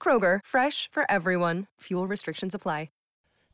[0.00, 1.66] Kroger, fresh for everyone.
[1.80, 2.88] Fuel restrictions apply.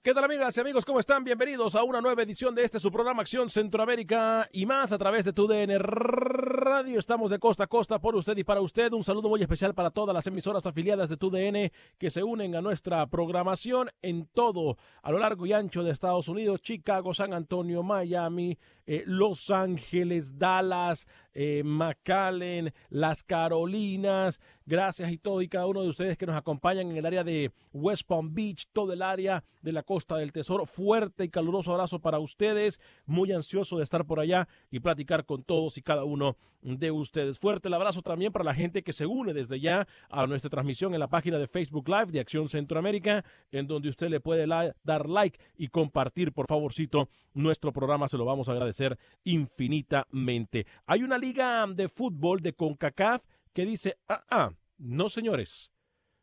[0.04, 0.84] ¿Qué tal amigas y amigos?
[0.84, 1.24] ¿Cómo están?
[1.24, 5.24] Bienvenidos a una nueva edición de este su programa Acción Centroamérica y más a través
[5.24, 6.98] de tu DN Radio.
[6.98, 8.92] Estamos de costa a costa por usted y para usted.
[8.92, 12.54] Un saludo muy especial para todas las emisoras afiliadas de tu DN que se unen
[12.54, 17.32] a nuestra programación en todo a lo largo y ancho de Estados Unidos, Chicago, San
[17.32, 24.40] Antonio, Miami, eh, Los Ángeles, Dallas, eh, McAllen, Las Carolinas.
[24.67, 27.52] Gracias y todo y cada uno de ustedes que nos acompañan en el área de
[27.72, 30.64] West Palm Beach, todo el área de la Costa del Tesoro.
[30.64, 32.80] Fuerte y caluroso abrazo para ustedes.
[33.05, 37.39] Muy ansioso de estar por allá y platicar con todos y cada uno de ustedes.
[37.39, 40.95] Fuerte el abrazo también para la gente que se une desde ya a nuestra transmisión
[40.95, 45.08] en la página de Facebook Live de Acción Centroamérica, en donde usted le puede dar
[45.08, 48.08] like y compartir, por favorcito, nuestro programa.
[48.08, 50.66] Se lo vamos a agradecer infinitamente.
[50.86, 53.23] Hay una liga de fútbol de CONCACAF
[53.55, 55.70] que dice, ah, ah, no señores,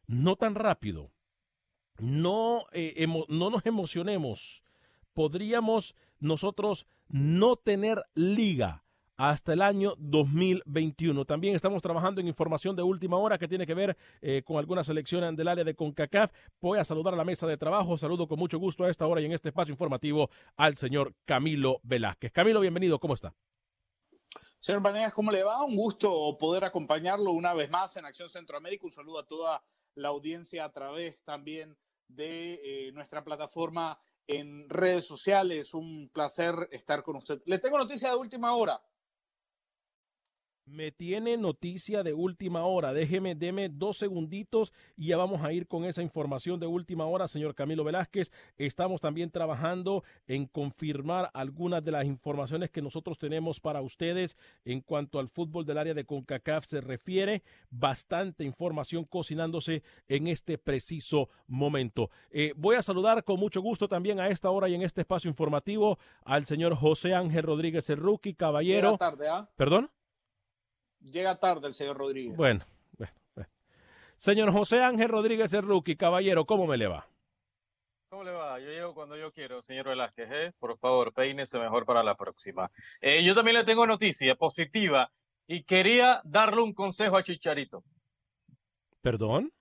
[0.06, 1.12] no tan rápido,
[1.98, 4.64] no, eh, no nos emocionemos,
[5.14, 8.84] podríamos nosotros no tener liga
[9.18, 11.26] hasta el año 2021.
[11.26, 14.86] También estamos trabajando en información de última hora que tiene que ver eh, con algunas
[14.86, 16.32] selecciones del área de CONCACAF.
[16.60, 17.98] Voy a saludar a la mesa de trabajo.
[17.98, 21.80] Saludo con mucho gusto a esta hora y en este espacio informativo al señor Camilo
[21.84, 22.32] Velázquez.
[22.32, 23.00] Camilo, bienvenido.
[23.00, 23.34] ¿Cómo está?
[24.62, 25.66] Señor Vanegas, ¿cómo le va?
[25.66, 28.86] Un gusto poder acompañarlo una vez más en Acción Centroamérica.
[28.86, 29.64] Un saludo a toda
[29.96, 31.76] la audiencia a través también
[32.08, 35.74] de eh, nuestra plataforma en redes sociales.
[35.74, 37.42] Un placer estar con usted.
[37.46, 38.80] Le tengo noticia de última hora.
[40.72, 42.94] Me tiene noticia de última hora.
[42.94, 47.28] Déjeme, deme dos segunditos y ya vamos a ir con esa información de última hora,
[47.28, 48.32] señor Camilo Velázquez.
[48.58, 54.80] Estamos también trabajando en confirmar algunas de las informaciones que nosotros tenemos para ustedes en
[54.80, 57.44] cuanto al fútbol del área de CONCACAF se refiere.
[57.70, 62.10] Bastante información cocinándose en este preciso momento.
[62.30, 65.28] Eh, voy a saludar con mucho gusto también a esta hora y en este espacio
[65.28, 68.98] informativo al señor José Ángel Rodríguez el rookie, caballero.
[68.98, 69.50] Tarde, ¿ah?
[69.58, 69.92] ¿Perdón?
[71.02, 72.36] Llega tarde el señor Rodríguez.
[72.36, 72.62] Bueno,
[72.98, 73.14] bueno,
[74.18, 77.08] Señor José Ángel Rodríguez el rookie, caballero, ¿cómo me le va?
[78.10, 78.60] ¿Cómo le va?
[78.60, 80.30] Yo llego cuando yo quiero, señor Velázquez.
[80.32, 80.54] ¿eh?
[80.60, 82.70] Por favor, peínese mejor para la próxima.
[83.00, 85.10] Eh, yo también le tengo noticia positiva
[85.48, 87.84] y quería darle un consejo a Chicharito.
[89.02, 89.52] ¿Perdón?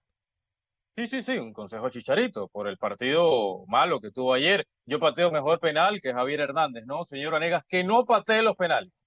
[0.97, 4.67] Sí, sí, sí, un consejo a Chicharito por el partido malo que tuvo ayer.
[4.85, 7.65] Yo pateo mejor penal que Javier Hernández, ¿no, señor Anegas?
[7.67, 9.05] Que no patee los penales.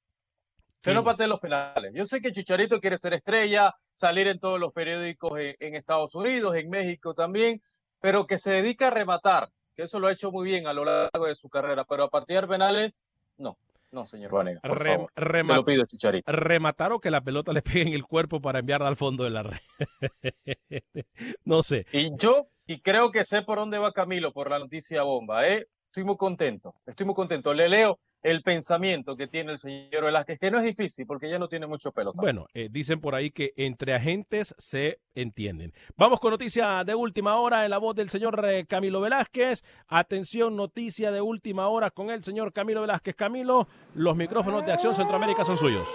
[0.83, 1.93] Que no patee los penales.
[1.95, 6.55] Yo sé que Chicharito quiere ser estrella, salir en todos los periódicos en, Estados Unidos,
[6.57, 7.61] en México también,
[8.01, 10.83] pero que se dedica a rematar, que eso lo ha hecho muy bien a lo
[10.83, 13.05] largo de su carrera, pero a patear penales,
[13.37, 13.57] no.
[13.93, 14.59] No, señor Vanega.
[14.63, 16.29] Se lo pido, Chicharito.
[16.29, 19.29] Rematar o que la pelota le pegue en el cuerpo para enviarla al fondo de
[19.29, 19.59] la red.
[21.45, 21.85] no sé.
[21.93, 25.67] Y yo, y creo que sé por dónde va Camilo por la noticia bomba, ¿eh?
[25.93, 27.53] Estoy muy contento, estoy muy contento.
[27.53, 31.37] Le leo el pensamiento que tiene el señor Velázquez, que no es difícil porque ya
[31.37, 32.19] no tiene mucho pelota.
[32.19, 35.71] Bueno, eh, dicen por ahí que entre agentes se entienden.
[35.95, 39.63] Vamos con noticia de última hora en la voz del señor eh, Camilo Velázquez.
[39.87, 43.13] Atención, noticia de última hora con el señor Camilo Velázquez.
[43.13, 45.87] Camilo, los micrófonos de Acción Centroamérica son suyos.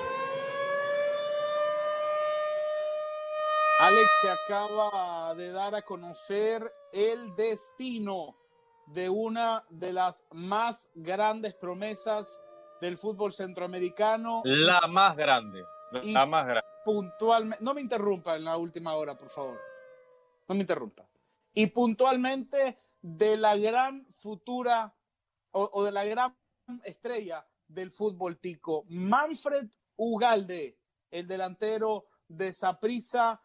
[3.81, 8.37] Alex se acaba de dar a conocer el destino
[8.93, 12.39] de una de las más grandes promesas
[12.81, 14.43] del fútbol centroamericano.
[14.45, 15.63] La más grande,
[16.03, 16.69] la más grande.
[16.85, 19.61] Puntualmente, no me interrumpa en la última hora, por favor.
[20.49, 21.07] No me interrumpa.
[21.53, 24.95] Y puntualmente de la gran futura
[25.51, 26.37] o, de la gran
[26.85, 30.79] estrella del fútbol tico, Manfred Ugalde,
[31.11, 33.43] el delantero de Saprissa,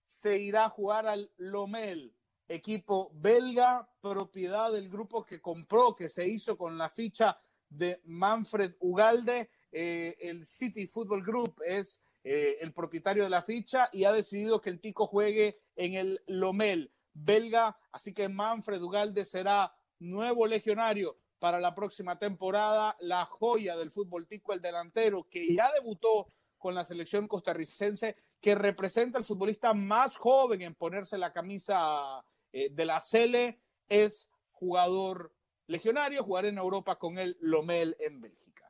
[0.00, 2.14] se irá a jugar al Lomel
[2.50, 8.74] equipo belga, propiedad del grupo que compró, que se hizo con la ficha de Manfred
[8.80, 9.48] Ugalde.
[9.70, 14.60] Eh, el City Football Group es eh, el propietario de la ficha y ha decidido
[14.60, 17.78] que el Tico juegue en el Lomel belga.
[17.92, 22.96] Así que Manfred Ugalde será nuevo legionario para la próxima temporada.
[22.98, 26.26] La joya del fútbol tico, el delantero que ya debutó
[26.58, 32.68] con la selección costarricense, que representa al futbolista más joven en ponerse la camisa eh,
[32.70, 35.32] de la Cele es jugador
[35.66, 38.68] legionario, jugar en Europa con el Lomel en Bélgica.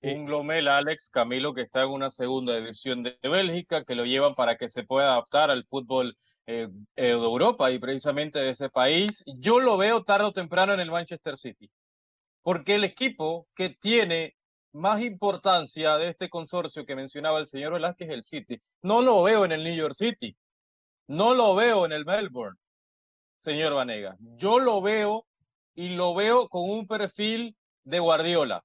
[0.00, 4.04] Eh, Un Lomel, Alex Camilo, que está en una segunda división de Bélgica, que lo
[4.04, 6.16] llevan para que se pueda adaptar al fútbol
[6.46, 9.24] eh, de Europa y precisamente de ese país.
[9.26, 11.70] Yo lo veo tarde o temprano en el Manchester City,
[12.42, 14.36] porque el equipo que tiene
[14.72, 18.60] más importancia de este consorcio que mencionaba el señor Velázquez es el City.
[18.82, 20.36] No lo veo en el New York City,
[21.08, 22.58] no lo veo en el Melbourne,
[23.38, 24.16] señor Vanega.
[24.36, 25.26] Yo lo veo
[25.74, 28.62] y lo veo con un perfil de Guardiola.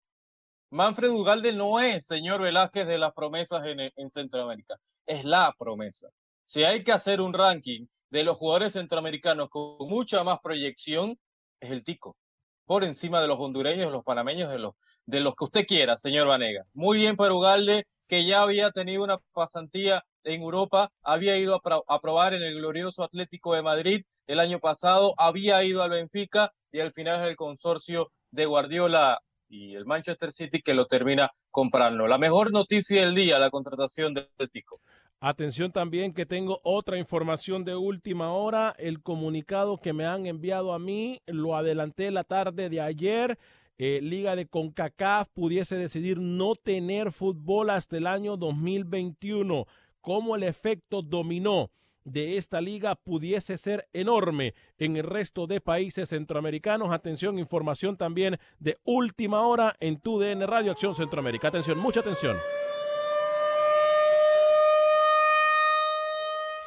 [0.71, 4.75] Manfred Ugalde no es, señor Velázquez, de las promesas en, en, Centroamérica.
[5.05, 6.09] Es la promesa.
[6.43, 11.17] Si hay que hacer un ranking de los jugadores centroamericanos con mucha más proyección,
[11.59, 12.17] es el Tico.
[12.65, 14.75] Por encima de los hondureños, los panameños, de los,
[15.05, 16.63] de los que usted quiera, señor Vanega.
[16.73, 21.55] Muy bien por Ugalde, que ya había tenido una pasantía en Europa, había ido
[21.87, 26.53] a, probar en el glorioso Atlético de Madrid el año pasado, había ido al Benfica
[26.71, 29.19] y al final es el consorcio de Guardiola
[29.49, 32.07] y el Manchester City que lo termina comprando.
[32.07, 34.81] La mejor noticia del día, la contratación del Atlético.
[35.25, 38.75] Atención también que tengo otra información de última hora.
[38.77, 43.39] El comunicado que me han enviado a mí lo adelanté la tarde de ayer.
[43.77, 49.65] Eh, Liga de CONCACAF pudiese decidir no tener fútbol hasta el año 2021
[50.01, 51.71] cómo el efecto dominó
[52.03, 56.91] de esta liga pudiese ser enorme en el resto de países centroamericanos.
[56.91, 61.47] Atención, información también de última hora en tu DN Radio Acción Centroamérica.
[61.47, 62.35] Atención, mucha atención.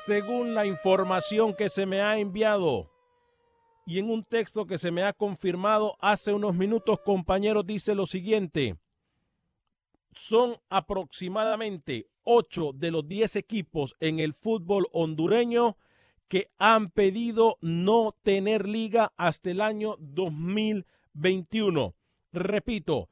[0.06, 2.88] Según la información que se me ha enviado
[3.84, 8.06] y en un texto que se me ha confirmado hace unos minutos, compañeros, dice lo
[8.06, 8.76] siguiente.
[10.12, 15.76] Son aproximadamente ocho de los diez equipos en el fútbol hondureño
[16.28, 21.96] que han pedido no tener liga hasta el año 2021.
[22.32, 23.08] Repito,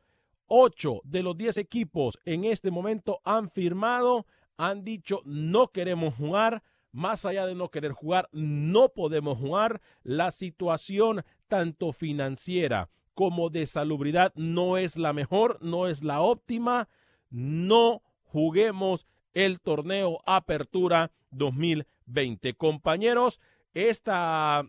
[0.47, 4.27] ocho de los diez equipos en este momento han firmado,
[4.57, 6.63] han dicho no queremos jugar.
[6.95, 9.81] Más allá de no querer jugar, no podemos jugar.
[10.05, 16.89] La situación tanto financiera como de salubridad no es la mejor, no es la óptima.
[17.31, 22.55] No juguemos el torneo Apertura 2020.
[22.55, 23.41] Compañeros,
[23.75, 24.65] esta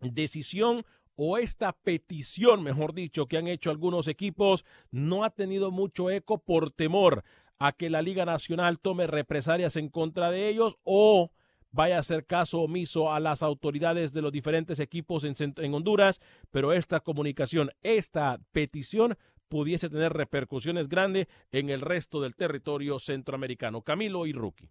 [0.00, 6.08] decisión o esta petición, mejor dicho, que han hecho algunos equipos no ha tenido mucho
[6.08, 7.22] eco por temor
[7.58, 11.30] a que la Liga Nacional tome represalias en contra de ellos o
[11.72, 16.20] vaya a hacer caso omiso a las autoridades de los diferentes equipos en, en Honduras,
[16.50, 19.16] pero esta comunicación, esta petición
[19.48, 23.82] pudiese tener repercusiones grandes en el resto del territorio centroamericano.
[23.82, 24.70] Camilo y Rookie.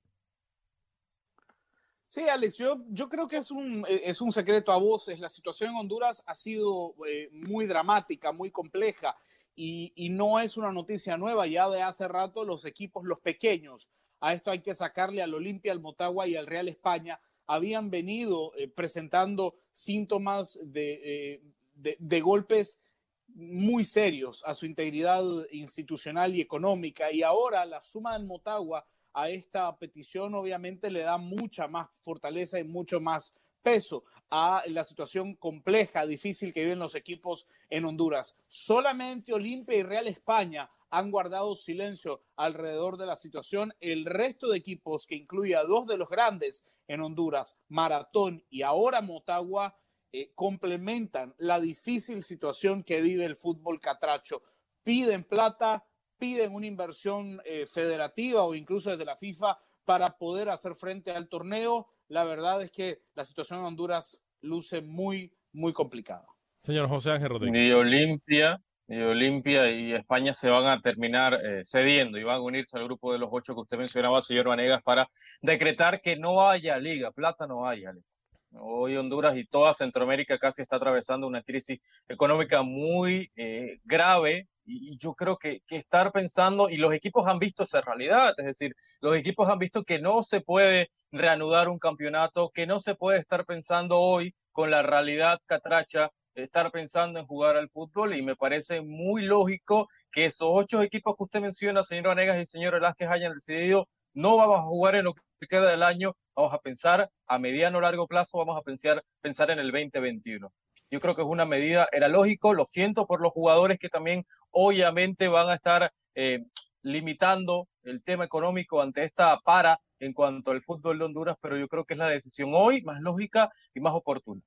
[2.08, 5.20] Sí, Alex, yo, creo que es un, es un secreto a voces.
[5.20, 9.16] La situación en Honduras ha sido eh, muy dramática, muy compleja
[9.56, 11.46] y, no es una noticia nueva.
[11.46, 13.88] Ya de hace rato los equipos, los pequeños,
[14.20, 18.54] a esto hay que sacarle al Olimpia, al Motagua y al Real España, habían venido
[18.56, 21.42] eh, presentando síntomas eh,
[21.74, 22.80] de, de golpes
[23.28, 27.12] muy serios a su integridad institucional y económica.
[27.12, 32.60] Y ahora la suma del Motagua a esta petición obviamente le da mucha más fortaleza
[32.60, 34.04] y mucho más peso.
[34.32, 38.38] A la situación compleja, difícil que viven los equipos en Honduras.
[38.48, 43.74] Solamente Olimpia y Real España han guardado silencio alrededor de la situación.
[43.80, 48.64] El resto de equipos, que incluye a dos de los grandes en Honduras, Maratón y
[48.64, 49.78] ahora Motagua,
[50.12, 54.42] eh, complementan la difícil situación que vive el fútbol catracho.
[54.84, 55.86] Piden plata,
[56.18, 61.28] piden una inversión eh, federativa o incluso desde la FIFA para poder hacer frente al
[61.30, 61.88] torneo.
[62.10, 66.26] La verdad es que la situación en Honduras luce muy, muy complicada.
[66.64, 67.62] Señor José Ángel Rodríguez.
[67.62, 72.42] Ni Olimpia, ni Olimpia y España se van a terminar eh, cediendo y van a
[72.42, 75.08] unirse al grupo de los ocho que usted mencionaba, señor Vanegas, para
[75.44, 77.12] decretar que no haya liga.
[77.12, 78.28] Plata no hay, Alex.
[78.54, 84.98] Hoy Honduras y toda Centroamérica casi está atravesando una crisis económica muy eh, grave y,
[84.98, 88.76] yo creo que, que, estar pensando, y los equipos han visto esa realidad, es decir,
[89.02, 93.20] los equipos han visto que no se puede reanudar un campeonato, que no se puede
[93.20, 98.36] estar pensando hoy con la realidad catracha estar pensando en jugar al fútbol y me
[98.36, 103.10] parece muy lógico que esos ocho equipos que usted menciona, señor Vanegas y señor Velázquez,
[103.10, 107.10] hayan decidido no vamos a jugar en lo que queda del año, vamos a pensar
[107.28, 110.52] a mediano o largo plazo, vamos a pensar, pensar en el 2021.
[110.92, 114.26] Yo creo que es una medida, era lógico, lo siento por los jugadores que también
[114.52, 116.46] obviamente van a estar eh,
[116.82, 121.68] limitando el tema económico ante esta para en cuanto al fútbol de Honduras, pero yo
[121.68, 124.42] creo que es la decisión hoy más lógica y más oportuna.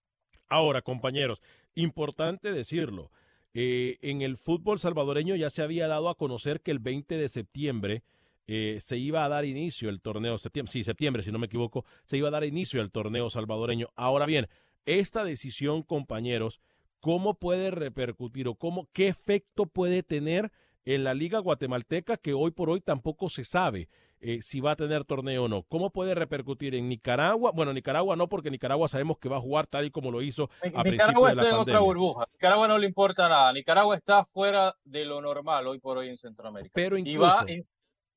[0.49, 1.41] Ahora, compañeros,
[1.75, 3.11] importante decirlo,
[3.55, 7.29] eh, en el fútbol salvadoreño ya se había dado a conocer que el 20 de
[7.29, 8.03] septiembre
[8.47, 11.85] eh, se iba a dar inicio el torneo, septiembre, sí, septiembre, si no me equivoco,
[12.05, 13.89] se iba a dar inicio el torneo salvadoreño.
[13.95, 14.49] Ahora bien,
[14.87, 16.61] esta decisión, compañeros,
[17.01, 20.53] ¿cómo puede repercutir o cómo, qué efecto puede tener
[20.85, 23.89] en la Liga Guatemalteca que hoy por hoy tampoco se sabe?
[24.25, 25.65] Eh, si va a tener torneo o no.
[25.65, 27.51] ¿Cómo puede repercutir en Nicaragua?
[27.53, 30.49] Bueno, Nicaragua no, porque Nicaragua sabemos que va a jugar tal y como lo hizo
[30.75, 32.27] a Nicaragua está en otra burbuja.
[32.35, 33.53] Nicaragua no le importa nada.
[33.53, 36.71] Nicaragua está fuera de lo normal hoy por hoy en Centroamérica.
[36.73, 37.45] Pero y va,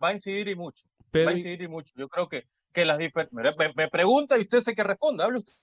[0.01, 0.85] va a incidir y mucho.
[1.15, 1.91] va a incidir y mucho.
[1.97, 3.55] Yo creo que, que las diferencias...
[3.75, 5.23] Me, pregunta y usted sé que responde.
[5.23, 5.53] Hable usted.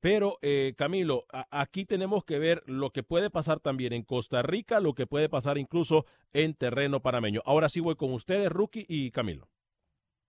[0.00, 4.78] Pero, eh, Camilo, aquí tenemos que ver lo que puede pasar también en Costa Rica,
[4.78, 7.40] lo que puede pasar incluso en terreno panameño.
[7.44, 9.48] Ahora sí voy con ustedes, Rookie y Camilo.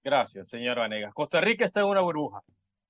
[0.04, 1.14] Gracias, señor Vanegas.
[1.14, 2.42] Costa Rica está en una burbuja.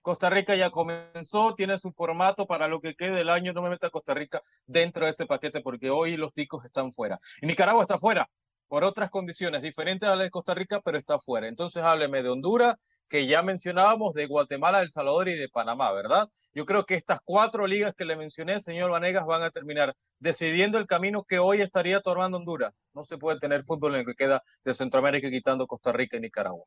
[0.02, 3.52] Costa Rica ya comenzó, tiene su formato para lo que quede del año.
[3.52, 7.20] No me meta Costa Rica dentro de ese paquete porque hoy los ticos están fuera.
[7.42, 8.30] Y Nicaragua está fuera
[8.70, 11.48] por otras condiciones diferentes a las de Costa Rica, pero está fuera.
[11.48, 12.76] Entonces hábleme de Honduras,
[13.10, 16.28] que ya mencionábamos, de Guatemala, El Salvador y de Panamá, ¿verdad?
[16.54, 20.78] Yo creo que estas cuatro ligas que le mencioné, señor Vanegas, van a terminar decidiendo
[20.78, 22.86] el camino que hoy estaría tomando Honduras.
[22.94, 26.22] No se puede tener fútbol en el que queda de Centroamérica quitando Costa Rica y
[26.22, 26.66] Nicaragua.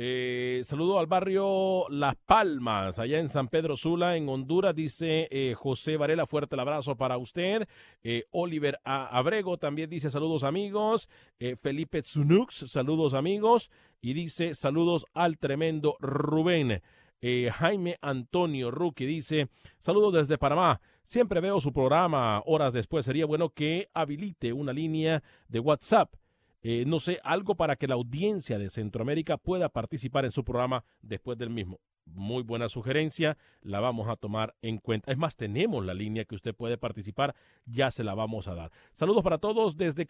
[0.00, 5.54] Eh, saludo al barrio Las Palmas, allá en San Pedro Sula, en Honduras, dice eh,
[5.54, 7.66] José Varela, fuerte el abrazo para usted.
[8.04, 11.08] Eh, Oliver Abrego también dice saludos amigos.
[11.40, 13.72] Eh, Felipe Zunux, saludos amigos.
[14.00, 16.80] Y dice saludos al tremendo Rubén.
[17.20, 19.48] Jaime Antonio Ruki dice
[19.80, 20.80] saludos desde Panamá.
[21.02, 23.04] Siempre veo su programa horas después.
[23.04, 26.14] Sería bueno que habilite una línea de WhatsApp
[26.62, 30.84] eh, no sé, algo para que la audiencia de Centroamérica pueda participar en su programa
[31.02, 31.80] después del mismo.
[32.04, 35.12] Muy buena sugerencia, la vamos a tomar en cuenta.
[35.12, 37.34] Es más, tenemos la línea que usted puede participar,
[37.66, 38.72] ya se la vamos a dar.
[38.92, 40.06] Saludos para todos desde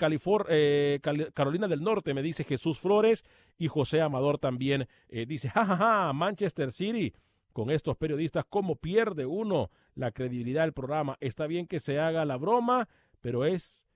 [0.49, 1.01] eh,
[1.35, 3.25] Carolina del Norte, me dice Jesús Flores
[3.59, 7.13] y José Amador también eh, dice, jajaja, ja, ja, Manchester City
[7.53, 11.17] con estos periodistas, ¿cómo pierde uno la credibilidad del programa?
[11.19, 12.89] Está bien que se haga la broma,
[13.21, 13.88] pero es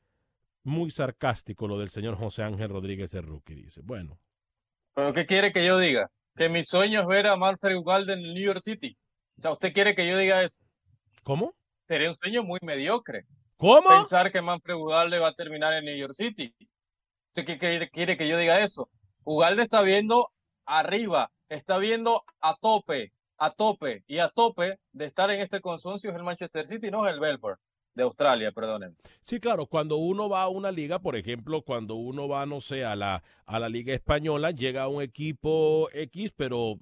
[0.65, 3.81] muy sarcástico lo del señor José Ángel Rodríguez el rookie, dice.
[3.83, 4.19] Bueno.
[4.95, 6.11] ¿Pero qué quiere que yo diga?
[6.37, 8.97] Que mi sueño es ver a Manfred Ugalde en el New York City.
[9.39, 10.63] O sea, ¿usted quiere que yo diga eso?
[11.23, 11.55] ¿Cómo?
[11.87, 13.25] Sería un sueño muy mediocre.
[13.57, 13.89] ¿Cómo?
[13.89, 16.55] Pensar que Manfred Ugalde va a terminar en New York City.
[17.27, 18.89] ¿Usted qué quiere, quiere que yo diga eso?
[19.25, 20.31] Ugalde está viendo
[20.67, 26.11] arriba, está viendo a tope, a tope y a tope de estar en este consorcio
[26.11, 27.61] es el Manchester City, no es el Melbourne
[27.95, 28.97] de Australia, perdonen.
[29.21, 32.85] Sí, claro, cuando uno va a una liga, por ejemplo, cuando uno va, no sé,
[32.85, 36.79] a la, a la liga española, llega a un equipo X, pero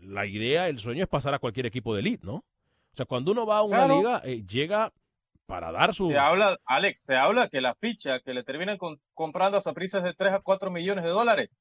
[0.00, 2.36] la idea, el sueño es pasar a cualquier equipo de elite, ¿no?
[2.36, 4.92] O sea, cuando uno va a una liga, eh, llega
[5.44, 6.08] para dar su...
[6.08, 8.78] Se habla, Alex, se habla que la ficha que le terminan
[9.14, 11.58] comprando a Saprissa es de 3 a 4 millones de dólares.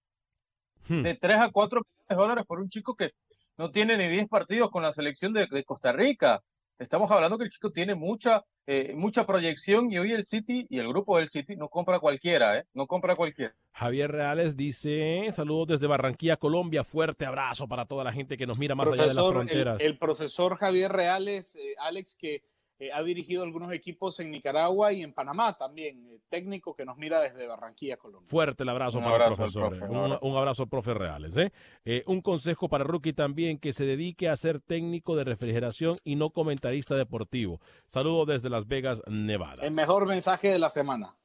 [0.88, 1.04] Hmm.
[1.04, 3.12] De 3 a 4 millones de dólares por un chico que
[3.58, 6.42] no tiene ni 10 partidos con la selección de, de Costa Rica.
[6.78, 10.80] Estamos hablando que el chico tiene mucha eh, mucha proyección y hoy el City y
[10.80, 12.64] el grupo del City no compra cualquiera, ¿eh?
[12.74, 13.54] No compra cualquiera.
[13.74, 18.58] Javier Reales dice, saludos desde Barranquilla, Colombia, fuerte abrazo para toda la gente que nos
[18.58, 19.80] mira más allá de las fronteras.
[19.80, 22.42] El, profesor Javier Reales, eh, Alex, que
[22.78, 26.98] eh, ha dirigido algunos equipos en Nicaragua y en Panamá también, eh, técnico que nos
[26.98, 28.28] mira desde Barranquilla, Colombia.
[28.30, 29.74] Fuerte el abrazo para el profesor.
[30.22, 31.38] un, abrazo al profe Reales.
[31.38, 32.04] ¿eh?
[32.06, 36.30] un consejo para Rookie también, que se dedique a ser técnico de refrigeración y no
[36.30, 37.62] comentarista deportivo.
[37.88, 39.64] Saludos desde Las Vegas, Nevada.
[39.64, 41.16] El mejor mensaje de la semana.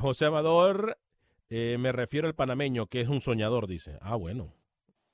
[0.00, 0.98] José Amador,
[1.48, 3.96] me refiero al panameño, que es un soñador, dice.
[4.02, 4.52] Ah, bueno.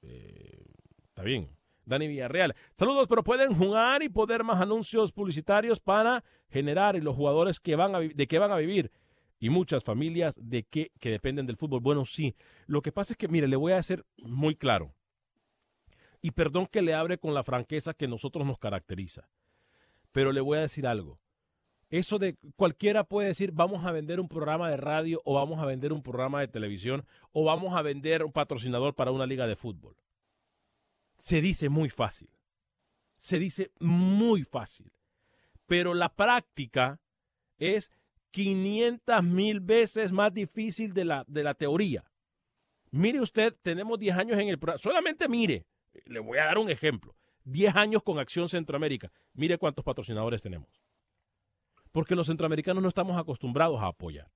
[0.03, 1.54] está bien.
[1.87, 2.55] Dani Villarreal.
[2.75, 7.95] Saludos, pero pueden jugar y poder más anuncios publicitarios para generar los jugadores que van
[7.95, 8.91] a, de qué van a vivir
[9.39, 11.81] y muchas familias de qué que dependen del fútbol.
[11.81, 12.35] Bueno, sí.
[12.67, 14.95] Lo que pasa es que, mire, le voy a hacer muy claro.
[16.23, 19.29] Y perdón que le abre con la franqueza que nosotros nos caracteriza.
[20.13, 21.21] Pero le voy a decir algo.
[21.91, 25.67] Eso de cualquiera puede decir, vamos a vender un programa de radio o vamos a
[25.67, 29.55] vender un programa de televisión o vamos a vender un patrocinador para una liga de
[29.55, 29.95] fútbol
[31.25, 32.29] se dice muy fácil.
[33.17, 34.93] Se dice muy fácil.
[35.67, 37.01] Pero la práctica
[37.57, 37.91] es
[38.31, 42.05] 500 mil veces más difícil de la, de la teoría.
[42.91, 44.83] Mire usted, tenemos 10 años en el programa.
[44.83, 45.67] Solamente mire,
[46.05, 47.17] le voy a dar un ejemplo.
[47.45, 49.11] 10 años con Acción Centroamérica.
[49.33, 50.69] Mire cuántos patrocinadores tenemos.
[51.91, 54.31] Porque los centroamericanos no estamos acostumbrados a apoyar.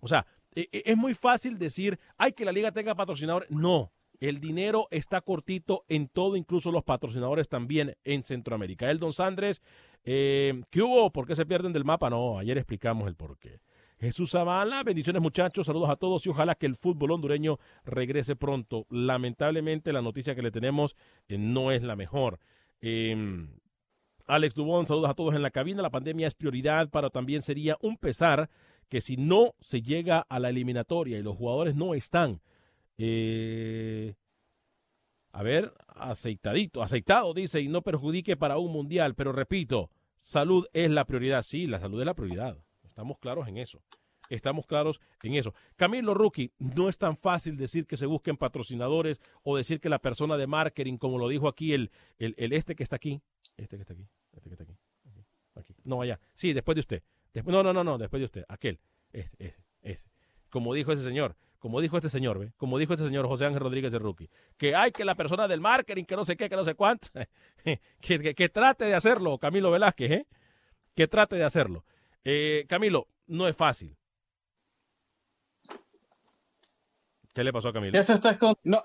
[0.00, 3.50] O sea, e, e, es muy fácil decir, hay que la liga tenga patrocinadores.
[3.50, 3.94] No,
[4.28, 8.90] el dinero está cortito en todo, incluso los patrocinadores también en Centroamérica.
[8.90, 9.60] El Don Sandres,
[10.04, 11.10] eh, ¿qué hubo?
[11.10, 12.10] ¿Por qué se pierden del mapa?
[12.10, 13.60] No, ayer explicamos el porqué.
[13.98, 18.86] Jesús Zavala, bendiciones muchachos, saludos a todos y ojalá que el fútbol hondureño regrese pronto.
[18.90, 20.96] Lamentablemente la noticia que le tenemos
[21.28, 22.38] eh, no es la mejor.
[22.80, 23.48] Em,
[24.26, 25.82] Alex Dubón, saludos a todos en la cabina.
[25.82, 28.50] La pandemia es prioridad, pero también sería un pesar
[28.88, 32.40] que si no se llega a la eliminatoria y los jugadores no están,
[32.98, 34.14] eh,
[35.32, 39.14] a ver, aceitadito, aceitado, dice, y no perjudique para un mundial.
[39.14, 41.42] Pero repito, salud es la prioridad.
[41.42, 42.56] Sí, la salud es la prioridad.
[42.84, 43.82] Estamos claros en eso.
[44.30, 45.52] Estamos claros en eso.
[45.76, 49.98] Camilo Rookie, no es tan fácil decir que se busquen patrocinadores o decir que la
[49.98, 53.20] persona de marketing, como lo dijo aquí el, el, este que está aquí,
[53.56, 54.78] este que está aquí, este que está aquí,
[55.56, 57.02] aquí, no, allá, sí, después de usted,
[57.44, 58.80] no, no, no, no, después de usted, aquel,
[59.12, 60.08] ese, ese, ese.
[60.48, 62.52] Como dijo ese señor, como dijo este señor, ¿ve?
[62.58, 65.62] como dijo este señor José Ángel Rodríguez de Rookie, que hay que la persona del
[65.62, 67.08] marketing, que no sé qué, que no sé cuánto,
[68.02, 70.26] que, que, trate de hacerlo, Camilo Velázquez, ¿eh?
[70.94, 71.86] que trate de hacerlo.
[72.22, 73.96] Eh, Camilo, no es fácil.
[77.32, 77.92] ¿Qué le pasó a Camilo?
[77.92, 78.84] ¿Qué se está escondiendo?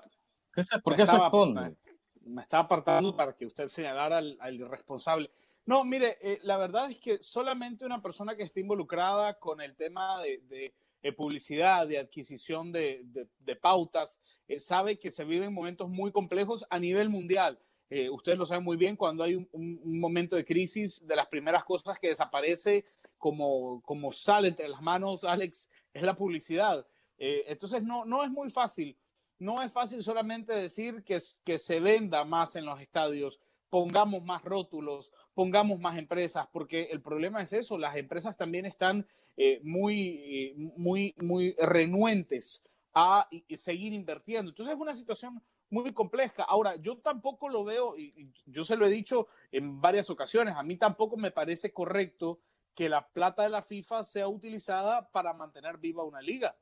[0.82, 1.76] ¿Por qué se esconde?
[2.22, 5.30] Me estaba apartando para que usted señalara al, al responsable.
[5.66, 9.76] No, mire, eh, la verdad es que solamente una persona que esté involucrada con el
[9.76, 10.72] tema de de
[11.16, 13.26] publicidad, de adquisición de,
[13.60, 17.58] pautas, eh, sabe que se viven momentos muy complejos a nivel mundial.
[17.88, 21.64] Eh, ustedes lo saben muy bien, cuando hay un, momento de crisis, de las primeras
[21.64, 22.84] cosas que desaparece
[23.18, 26.86] como, como sale entre las manos, Alex, es la publicidad.
[27.18, 28.96] Eh, entonces, no, no es muy fácil.
[29.38, 34.44] No es fácil solamente decir que, que se venda más en los estadios, pongamos más
[34.44, 39.06] rótulos, pongamos más empresas, porque el problema es eso, las empresas también están
[39.36, 44.50] eh, muy, eh, muy, muy renuentes a seguir invirtiendo.
[44.50, 46.42] Entonces es una situación muy compleja.
[46.42, 50.62] Ahora, yo tampoco lo veo, y yo se lo he dicho en varias ocasiones, a
[50.62, 52.40] mí tampoco me parece correcto
[52.74, 56.56] que la plata de la FIFA sea utilizada para mantener viva una liga.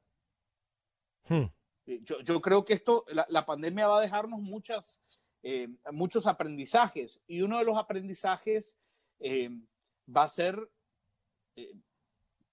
[1.28, 1.46] Hmm.
[1.86, 5.00] Eh, yo, yo, creo que esto, la, la, pandemia va a dejarnos muchas,
[5.92, 8.76] muchos aprendizajes y uno de los aprendizajes
[9.20, 10.68] va a ser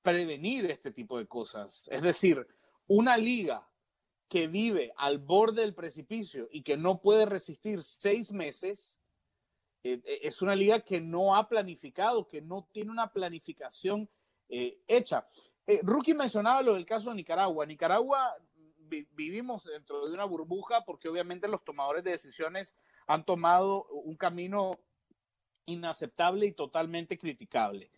[0.01, 1.87] prevenir este tipo de cosas.
[1.91, 2.47] Es decir,
[2.87, 3.67] una liga
[4.27, 8.99] que vive al borde del precipicio y que no puede resistir seis meses,
[9.83, 14.09] eh, eh, es una liga que no ha planificado, que no tiene una planificación
[14.49, 15.27] eh, hecha.
[15.81, 17.65] Rookie mencionaba lo del caso de Nicaragua.
[17.65, 18.35] Nicaragua
[18.87, 22.75] vivimos dentro de una burbuja porque obviamente los tomadores de decisiones
[23.07, 24.71] han tomado un camino
[25.65, 27.91] inaceptable y totalmente criticable.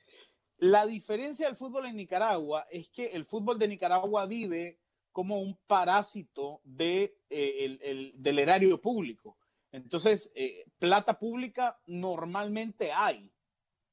[0.57, 4.79] La diferencia del fútbol en Nicaragua es que el fútbol de Nicaragua vive
[5.11, 9.37] como un parásito de, eh, del erario público.
[9.71, 13.31] Entonces, eh, plata pública normalmente hay.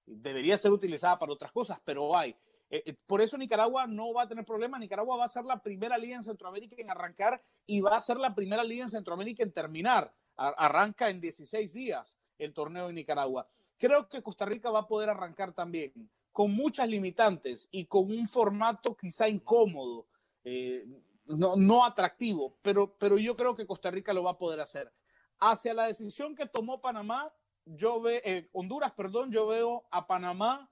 [0.07, 2.37] Debería ser utilizada para otras cosas, pero hay.
[2.71, 4.79] Eh, por eso Nicaragua no va a tener problema.
[4.79, 8.17] Nicaragua va a ser la primera liga en Centroamérica en arrancar y va a ser
[8.17, 10.13] la primera liga en Centroamérica en terminar.
[10.37, 13.47] arranca en 16 días el torneo de Nicaragua.
[13.79, 15.93] creo que Costa Rica va a poder arrancar también
[16.33, 20.09] con muchas limitantes y con un formato quizá incómodo,
[20.43, 20.85] eh,
[21.27, 24.93] no, no, atractivo, pero, pero yo creo que Costa Rica lo va a poder hacer.
[25.39, 27.33] Hacia la decisión que tomó Panamá,
[27.65, 30.69] yo eh, Honduras, perdón, yo veo a Panamá,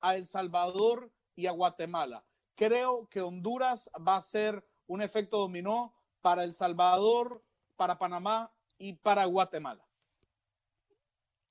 [0.00, 2.24] a El Salvador y a Guatemala.
[2.56, 7.44] Creo que Honduras va a ser un efecto dominó para El Salvador,
[7.76, 9.86] para Panamá y para Guatemala.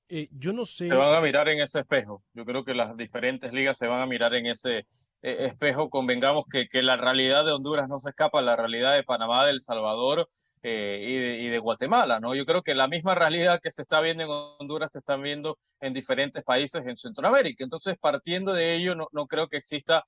[0.08, 0.88] Eh, yo no sé.
[0.88, 2.22] Se van a mirar en ese espejo.
[2.32, 4.86] Yo creo que las diferentes ligas se van a mirar en ese eh,
[5.22, 5.90] espejo.
[5.90, 9.44] Convengamos que, que, la realidad de Honduras no se escapa a la realidad de Panamá,
[9.44, 10.28] de El Salvador
[10.68, 12.34] eh, y, de, Guatemala, ¿no?
[12.34, 15.58] Yo creo que la misma realidad que se está viendo en Honduras se está viendo
[15.80, 17.62] en diferentes países en Centroamérica.
[17.62, 20.02] Entonces, partiendo de ello, no, creo que exista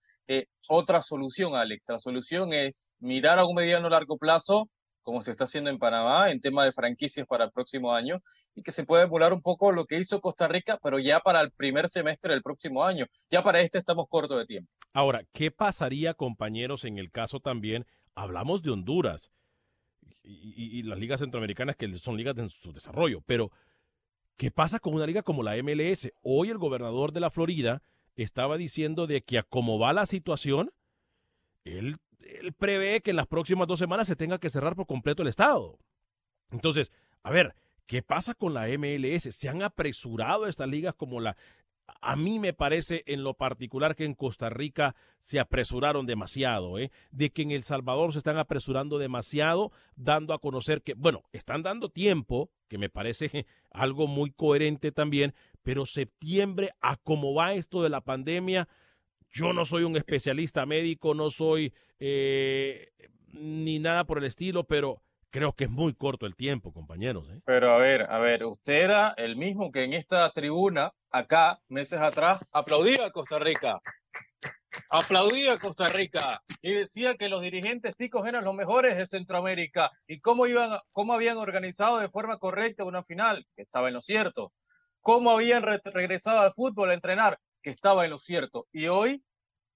[0.69, 1.87] otra solución, Alex.
[1.89, 4.69] La solución es mirar a un mediano largo plazo
[5.09, 8.21] como se está haciendo en Panamá, en tema de franquicias para el próximo año,
[8.55, 11.41] y que se puede emular un poco lo que hizo Costa Rica, pero ya para
[11.41, 13.07] el primer semestre del próximo año.
[13.31, 14.71] Ya para este estamos cortos de tiempo.
[14.93, 19.31] Ahora, ¿qué pasaría, compañeros, en el caso también, hablamos de Honduras
[20.29, 23.51] y, las ligas centroamericanas que son ligas de su desarrollo, pero
[24.37, 26.13] ¿qué pasa con una liga como la MLS?
[26.23, 27.83] Hoy el gobernador de la Florida
[28.15, 30.73] estaba diciendo de que a cómo va la situación,
[31.65, 35.23] él él prevé que en las próximas dos semanas se tenga que cerrar por completo
[35.23, 35.79] el Estado.
[36.51, 37.55] Entonces, a ver,
[37.87, 39.35] ¿qué pasa con la MLS?
[39.35, 41.37] ¿Se han apresurado estas ligas como la...
[42.01, 46.91] A mí me parece en lo particular que en Costa Rica se apresuraron demasiado, ¿eh?
[47.11, 51.63] de que en El Salvador se están apresurando demasiado, dando a conocer que, bueno, están
[51.63, 57.83] dando tiempo, que me parece algo muy coherente también, pero septiembre, a cómo va esto
[57.83, 58.69] de la pandemia,
[59.31, 62.89] yo no soy un especialista médico, no soy eh,
[63.33, 67.29] ni nada por el estilo, pero creo que es muy corto el tiempo, compañeros.
[67.31, 67.41] ¿eh?
[67.45, 72.01] Pero a ver, a ver, usted era el mismo que en esta tribuna, acá, meses
[72.01, 73.81] atrás, aplaudía a Costa Rica.
[74.91, 79.91] Aplaudía a Costa Rica y decía que los dirigentes ticos eran los mejores de Centroamérica
[80.07, 84.01] y cómo, iban, cómo habían organizado de forma correcta una final, que estaba en lo
[84.01, 84.53] cierto.
[85.01, 88.67] Cómo habían re regresado al fútbol a entrenar, que estaba en lo cierto.
[88.73, 89.23] Y hoy,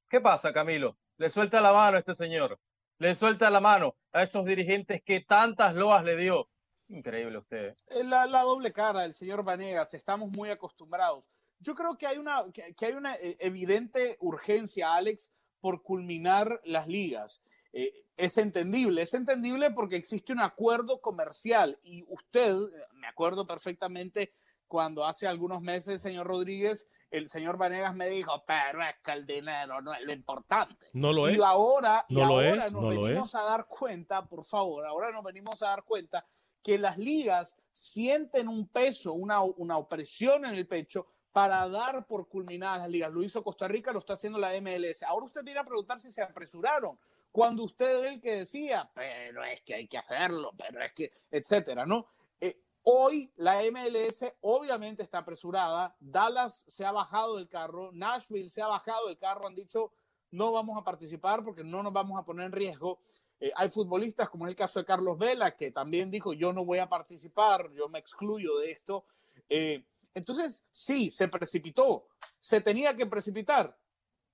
[0.08, 0.96] ¿qué pasa, Camilo?
[1.16, 2.58] Le suelta la mano a este señor.
[2.98, 6.48] Le suelta la mano a esos dirigentes que tantas loas le dio.
[6.92, 7.74] Increíble usted.
[8.04, 11.30] La, la doble cara del señor Vanegas, estamos muy acostumbrados.
[11.58, 16.86] Yo creo que hay una, que, que hay una evidente urgencia, Alex, por culminar las
[16.88, 17.42] ligas.
[17.72, 22.54] Eh, es entendible, es entendible porque existe un acuerdo comercial y usted,
[22.92, 24.34] me acuerdo perfectamente
[24.66, 29.26] cuando hace algunos meses, señor Rodríguez, el señor Vanegas me dijo, pero es que el
[29.26, 30.86] dinero no es lo importante.
[30.92, 31.36] No lo es.
[31.36, 33.34] Y ahora, no y lo ahora es, nos no lo venimos es.
[33.34, 36.26] a dar cuenta, por favor, ahora nos venimos a dar cuenta
[36.62, 42.28] que las ligas sienten un peso, una, una opresión en el pecho para dar por
[42.28, 43.12] culminadas las ligas.
[43.12, 45.02] Lo hizo Costa Rica, lo está haciendo la MLS.
[45.02, 46.98] Ahora usted viene a preguntar si se apresuraron,
[47.30, 51.10] cuando usted era el que decía, pero es que hay que hacerlo, pero es que,
[51.30, 52.06] etcétera, ¿no?
[52.38, 58.60] Eh, Hoy la MLS obviamente está apresurada, Dallas se ha bajado del carro, Nashville se
[58.60, 59.92] ha bajado del carro, han dicho
[60.32, 63.00] no vamos a participar porque no nos vamos a poner en riesgo.
[63.38, 66.64] Eh, hay futbolistas como en el caso de Carlos Vela que también dijo yo no
[66.64, 69.04] voy a participar, yo me excluyo de esto.
[69.48, 72.08] Eh, entonces sí, se precipitó,
[72.40, 73.78] se tenía que precipitar.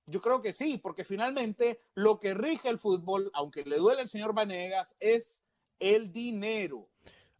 [0.05, 4.07] Yo creo que sí, porque finalmente lo que rige el fútbol, aunque le duele al
[4.07, 5.43] señor Vanegas, es
[5.79, 6.89] el dinero.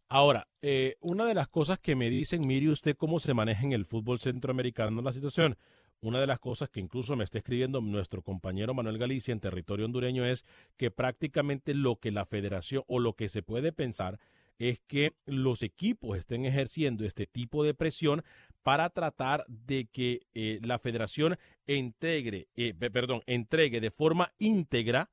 [0.08, 3.72] Ahora, eh, una de las cosas que me dicen, mire usted cómo se maneja en
[3.72, 5.56] el fútbol centroamericano la situación.
[6.02, 9.84] Una de las cosas que incluso me está escribiendo nuestro compañero Manuel Galicia en territorio
[9.84, 10.46] hondureño es
[10.78, 14.18] que prácticamente lo que la federación o lo que se puede pensar
[14.58, 18.22] es que los equipos estén ejerciendo este tipo de presión
[18.62, 21.36] para tratar de que eh, la federación
[21.66, 25.10] eh, perdón, entregue de forma íntegra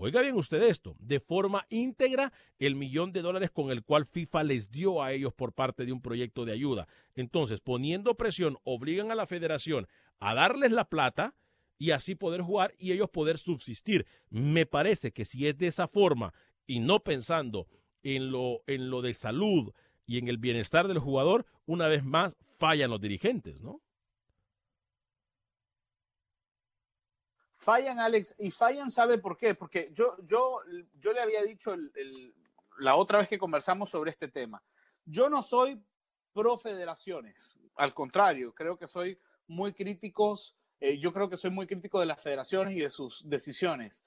[0.00, 4.44] Oiga bien usted esto, de forma íntegra el millón de dólares con el cual FIFA
[4.44, 6.86] les dio a ellos por parte de un proyecto de ayuda.
[7.16, 9.88] Entonces, poniendo presión, obligan a la federación
[10.20, 11.34] a darles la plata
[11.78, 14.06] y así poder jugar y ellos poder subsistir.
[14.30, 16.32] Me parece que si es de esa forma
[16.64, 17.66] y no pensando
[18.04, 19.72] en lo, en lo de salud
[20.06, 23.80] y en el bienestar del jugador, una vez más fallan los dirigentes, ¿no?
[27.68, 29.54] Fallan, Alex, y fallan, ¿sabe por qué?
[29.54, 30.60] Porque yo, yo,
[30.98, 32.34] yo le había dicho el, el,
[32.78, 34.62] la otra vez que conversamos sobre este tema.
[35.04, 35.78] Yo no soy
[36.32, 41.66] pro federaciones, al contrario, creo que soy muy críticos, eh, yo creo que soy muy
[41.66, 44.02] crítico de las federaciones y de sus decisiones.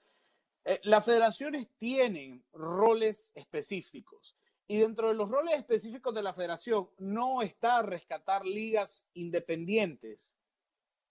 [0.66, 4.36] Eh, las federaciones tienen roles específicos
[4.68, 10.34] Y dentro de los roles específicos de la federación no está rescatar ligas independientes.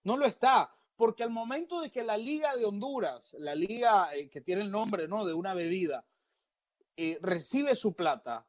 [0.02, 4.28] No lo está, porque al momento de que la Liga de Honduras, la liga eh,
[4.28, 5.24] que tiene el nombre ¿no?
[5.24, 6.04] de una bebida,
[6.94, 8.46] eh, recibe su plata,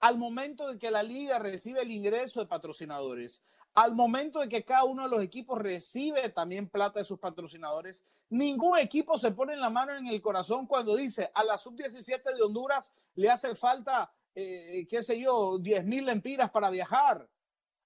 [0.00, 3.40] al momento de que la liga recibe el ingreso de patrocinadores,
[3.72, 8.04] al momento de que cada uno de los equipos recibe también plata de sus patrocinadores,
[8.30, 12.42] ningún equipo se pone la mano en el corazón cuando dice a la sub-17 de
[12.42, 17.28] Honduras le hace falta, eh, qué sé yo, 10 mil lempiras para viajar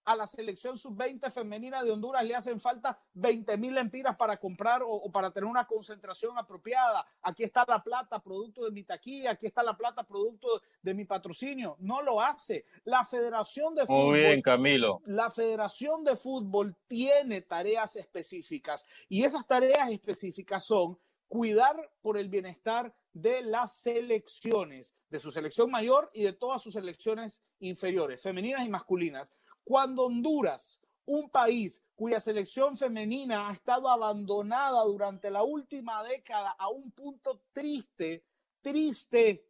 [0.09, 4.81] a la selección sub-20 femenina de Honduras le hacen falta 20 mil empiras para comprar
[4.83, 7.07] o, para tener una concentración apropiada.
[7.21, 11.05] Aquí está la plata, producto de mi taquilla, aquí está la plata, producto de mi
[11.05, 11.77] patrocinio.
[11.81, 12.64] No lo hace.
[12.85, 14.07] La Federación de Fútbol.
[14.07, 15.03] Muy bien, Camilo.
[15.05, 22.31] La Federación de Fútbol tiene tareas específicas y esas tareas específicas son cuidar por el
[22.31, 28.64] bienestar de las selecciones, de su selección mayor y de todas sus selecciones inferiores, femeninas
[28.64, 29.35] y masculinas.
[29.69, 36.71] Cuando Honduras, un país cuya selección femenina ha estado abandonada durante la última década a
[36.71, 38.25] un punto triste,
[38.63, 39.47] triste,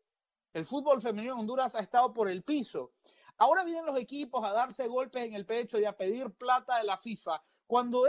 [0.53, 2.95] el fútbol femenino en Honduras ha estado por el piso.
[3.37, 6.85] Ahora vienen los equipos a darse golpes en el pecho y a pedir plata de
[6.85, 8.09] la FIFA cuando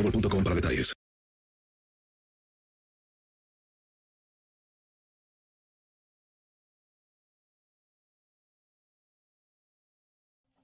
[0.43, 0.93] para detalles.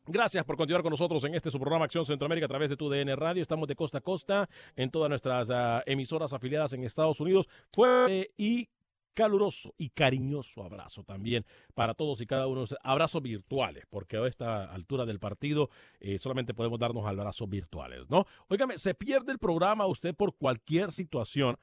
[0.09, 2.89] Gracias por continuar con nosotros en este su programa Acción Centroamérica a través de tu
[2.89, 3.41] DN Radio.
[3.41, 4.47] Estamos de costa a costa
[4.77, 7.49] en todas nuestras uh, emisoras afiliadas en Estados Unidos.
[7.73, 8.69] Fue y
[9.17, 12.65] caluroso y cariñoso abrazo también para todos y cada uno.
[12.83, 18.27] Abrazos virtuales, porque a esta altura del partido eh, solamente podemos darnos abrazos virtuales, ¿no?
[18.47, 21.57] Óigame, se pierde el programa usted por cualquier situación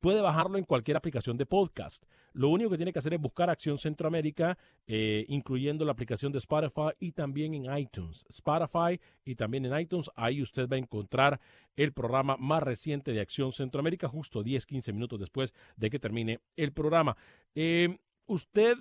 [0.00, 2.04] puede bajarlo en cualquier aplicación de podcast.
[2.32, 6.38] Lo único que tiene que hacer es buscar Acción Centroamérica, eh, incluyendo la aplicación de
[6.38, 8.24] Spotify y también en iTunes.
[8.28, 10.10] Spotify y también en iTunes.
[10.14, 11.40] Ahí usted va a encontrar
[11.76, 16.40] el programa más reciente de Acción Centroamérica, justo 10, 15 minutos después de que termine
[16.56, 17.16] el programa.
[17.54, 18.76] Eh, usted,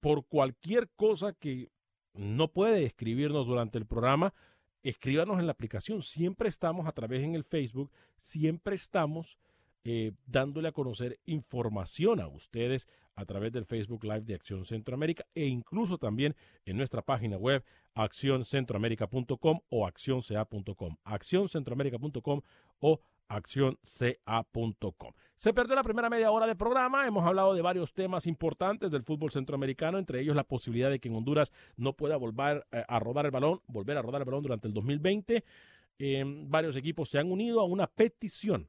[0.00, 1.70] por cualquier cosa que
[2.14, 4.34] no puede escribirnos durante el programa,
[4.82, 6.02] escríbanos en la aplicación.
[6.02, 9.38] Siempre estamos a través en el Facebook, siempre estamos
[9.84, 15.26] eh, dándole a conocer información a ustedes a través del Facebook Live de Acción Centroamérica
[15.34, 17.64] e incluso también en nuestra página web
[17.94, 22.40] accioncentroamérica.com o accionca.com, accioncentroamérica.com
[22.80, 25.12] o accionca.com.
[25.36, 29.02] Se perdió la primera media hora de programa, hemos hablado de varios temas importantes del
[29.02, 32.98] fútbol centroamericano, entre ellos la posibilidad de que en Honduras no pueda volver eh, a
[33.00, 35.44] rodar el balón, volver a rodar el balón durante el 2020.
[35.98, 38.68] Eh, varios equipos se han unido a una petición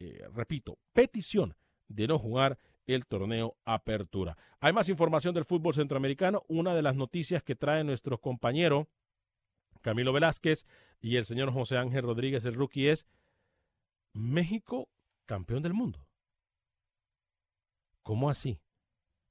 [0.00, 1.56] eh, repito, petición
[1.88, 4.36] de no jugar el torneo Apertura.
[4.60, 6.44] Hay más información del fútbol centroamericano.
[6.48, 8.88] Una de las noticias que trae nuestro compañero
[9.82, 10.64] Camilo Velázquez
[11.00, 13.06] y el señor José Ángel Rodríguez, el rookie, es
[14.12, 14.88] México
[15.26, 16.04] campeón del mundo.
[18.02, 18.60] ¿Cómo así?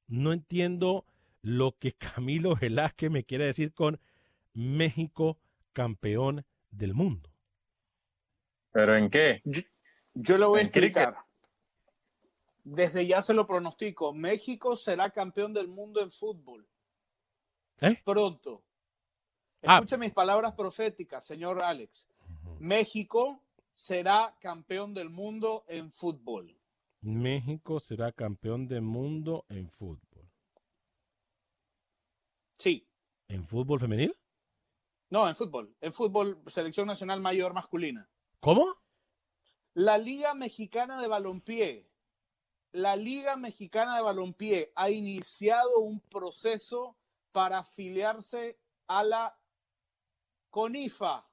[0.07, 1.05] No entiendo
[1.41, 3.99] lo que Camilo Velázquez me quiere decir con
[4.53, 5.39] México
[5.73, 7.31] campeón del mundo.
[8.71, 9.41] ¿Pero en qué?
[10.19, 11.15] Yo lo voy a explicar.
[12.63, 14.13] Desde ya se lo pronostico.
[14.13, 16.67] México será campeón del mundo en fútbol.
[17.81, 18.01] ¿Eh?
[18.03, 18.63] Pronto.
[19.63, 19.75] Ah.
[19.75, 22.07] Escuche mis palabras proféticas, señor Alex.
[22.59, 26.57] México será campeón del mundo en fútbol.
[27.01, 30.27] México será campeón del mundo en fútbol.
[32.57, 32.87] Sí.
[33.27, 34.17] ¿En fútbol femenil?
[35.11, 35.75] No, en fútbol.
[35.79, 38.09] En fútbol, selección nacional mayor masculina.
[38.39, 38.75] ¿Cómo?
[39.77, 41.87] La Liga Mexicana de Balompié,
[42.71, 46.97] la Liga Mexicana de Balompié ha iniciado un proceso
[47.31, 49.39] para afiliarse a la
[50.49, 51.29] CONIFA.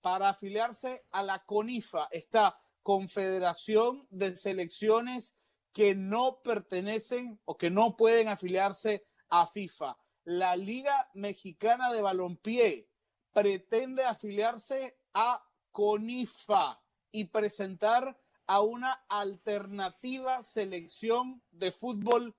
[0.00, 5.36] Para afiliarse a la CONIFA, esta Confederación de Selecciones
[5.72, 9.98] que no pertenecen o que no pueden afiliarse a FIFA.
[10.22, 12.88] La Liga Mexicana de Balompié
[13.32, 16.81] pretende afiliarse a CONIFA
[17.12, 22.34] y presentar a una alternativa selección de fútbol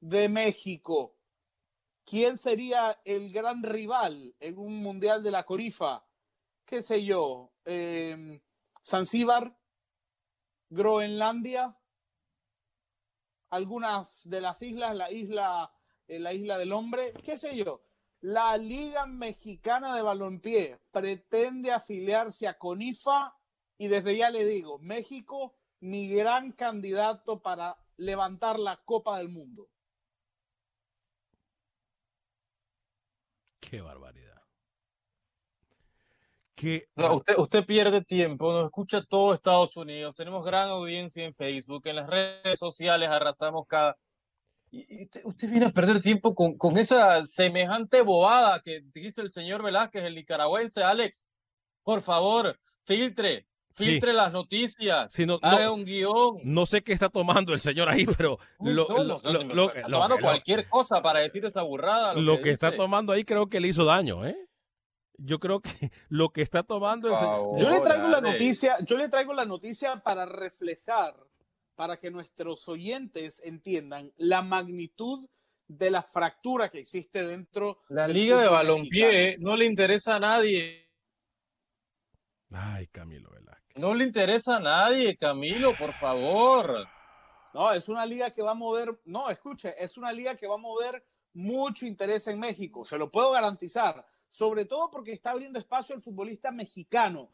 [0.00, 1.16] de México,
[2.04, 6.04] ¿quién sería el gran rival en un mundial de la Corifa?
[6.64, 7.52] ¿Qué sé yo?
[7.64, 8.40] Eh,
[8.86, 9.58] Zanzíbar,
[10.70, 11.76] Groenlandia,
[13.50, 15.72] algunas de las islas, la isla,
[16.06, 17.82] eh, la isla del hombre, qué sé yo.
[18.20, 23.37] La Liga Mexicana de Balompié pretende afiliarse a CONIFA
[23.78, 29.68] y desde ya le digo, México, mi gran candidato para levantar la Copa del Mundo.
[33.60, 34.42] Qué barbaridad.
[36.56, 41.86] Qué usted, usted pierde tiempo, nos escucha todo Estados Unidos, tenemos gran audiencia en Facebook,
[41.86, 43.96] en las redes sociales arrasamos cada...
[44.70, 49.62] Y, usted, viene a perder tiempo con, con esa semejante bobada que dice el señor
[49.62, 51.24] Velázquez, el nicaragüense, Alex.
[51.84, 53.46] Por favor, filtre,
[53.78, 56.38] filtre las noticias, no, haga un guion.
[56.44, 61.20] No sé qué está tomando el señor ahí, pero lo, está tomando cualquier cosa para
[61.20, 62.14] decir esa burrada.
[62.14, 64.36] Lo, que, está tomando ahí creo que le hizo daño, ¿eh?
[65.16, 65.70] Yo creo que
[66.08, 67.58] lo que está tomando el señor...
[67.58, 71.14] Yo le traigo la noticia, yo le traigo la noticia para reflejar,
[71.74, 75.28] para que nuestros oyentes entiendan la magnitud
[75.66, 77.82] de la fractura que existe dentro.
[77.88, 80.88] La liga de balompié no le interesa a nadie.
[82.50, 83.30] Ay, Camilo
[83.76, 86.86] no le interesa a nadie, Camilo, por favor.
[87.54, 90.54] No, es una liga que va a mover, no, escuche, es una liga que va
[90.54, 91.04] a mover
[91.34, 96.02] mucho interés en México, se lo puedo garantizar, sobre todo porque está abriendo espacio al
[96.02, 97.30] futbolista mexicano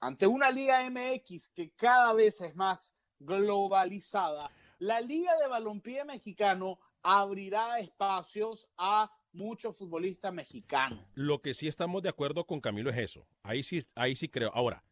[0.00, 4.50] ante una liga MX que cada vez es más globalizada.
[4.78, 11.04] La liga de balompié mexicano abrirá espacios a muchos futbolistas mexicanos.
[11.14, 13.26] Lo que sí estamos de acuerdo con Camilo es eso.
[13.44, 14.50] Ahí sí, ahí sí creo.
[14.54, 14.84] Ahora,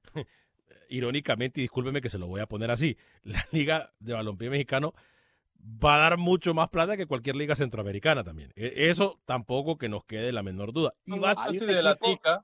[0.89, 4.95] irónicamente, y discúlpeme que se lo voy a poner así, la Liga de Balompié Mexicano
[5.63, 8.53] va a dar mucho más plata que cualquier liga centroamericana también.
[8.57, 10.93] E, eso tampoco que nos quede la menor duda.
[11.05, 11.35] Y va,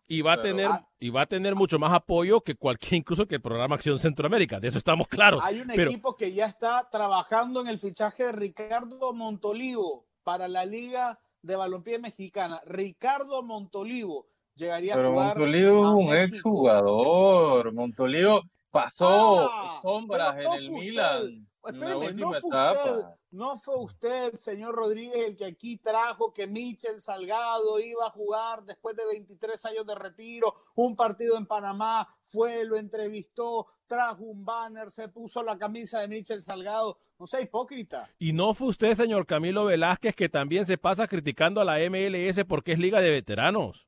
[0.06, 3.36] y va a tener y va a tener mucho más apoyo que cualquier incluso que
[3.36, 4.60] el programa Acción Centroamérica.
[4.60, 5.40] De eso estamos claros.
[5.42, 10.64] Hay un equipo que ya está trabajando en el fichaje de Ricardo Montolivo para la
[10.64, 12.60] Liga de Balompié Mexicana.
[12.66, 15.26] Ricardo Montolivo llegaría Pero a jugar.
[15.38, 17.72] Montolivo es un exjugador.
[17.72, 21.48] Montolivo pasó ah, sombras en el Milan.
[21.72, 27.78] no fue Usted, no fue usted, señor Rodríguez, el que aquí trajo que Michel Salgado
[27.80, 32.76] iba a jugar después de 23 años de retiro, un partido en Panamá, fue, lo
[32.76, 36.98] entrevistó, trajo un banner, se puso la camisa de Michel Salgado.
[37.18, 38.10] No sea hipócrita.
[38.18, 42.44] Y no fue usted, señor Camilo Velázquez, que también se pasa criticando a la MLS
[42.46, 43.86] porque es liga de veteranos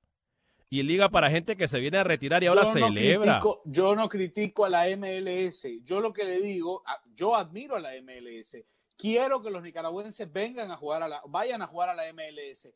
[0.70, 3.42] y liga para gente que se viene a retirar y ahora celebra.
[3.64, 5.66] yo no critico a la MLS.
[5.84, 6.82] Yo lo que le digo,
[7.14, 8.58] yo admiro a la MLS.
[8.96, 12.68] Quiero que los nicaragüenses vengan a jugar a la, vayan a jugar a la MLS.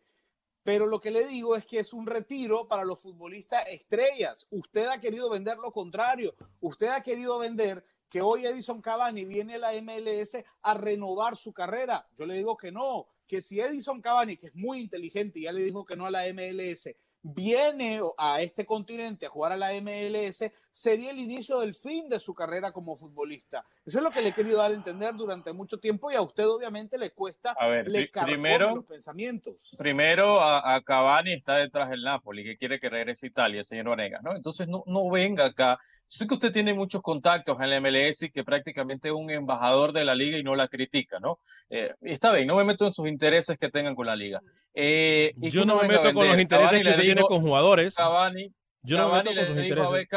[0.62, 4.46] Pero lo que le digo es que es un retiro para los futbolistas estrellas.
[4.50, 6.34] Usted ha querido vender lo contrario.
[6.60, 11.52] Usted ha querido vender que hoy Edison Cavani viene a la MLS a renovar su
[11.52, 12.06] carrera.
[12.16, 15.62] Yo le digo que no, que si Edison Cavani, que es muy inteligente, ya le
[15.62, 20.44] dijo que no a la MLS, viene a este continente a jugar a la MLS,
[20.70, 23.64] sería el inicio del fin de su carrera como futbolista.
[23.84, 26.22] Eso es lo que le he querido dar a entender durante mucho tiempo y a
[26.22, 29.54] usted obviamente le cuesta, a ver, le primero, los pensamientos.
[29.78, 34.22] Primero a, Cavani está detrás del Napoli, que quiere que regrese a Italia, señor Onegas,
[34.22, 34.34] ¿no?
[34.34, 35.78] Entonces no, no venga acá.
[36.12, 39.92] Sé que usted tiene muchos contactos en la MLS y que prácticamente es un embajador
[39.92, 41.38] de la liga y no la critica, ¿no?
[41.70, 44.42] Eh, está bien, no me meto en sus intereses que tengan con la liga.
[44.74, 47.94] Eh, Yo no me meto con los intereses que usted tiene con jugadores.
[47.94, 50.08] Cavani, Yo no me meto con sus intereses.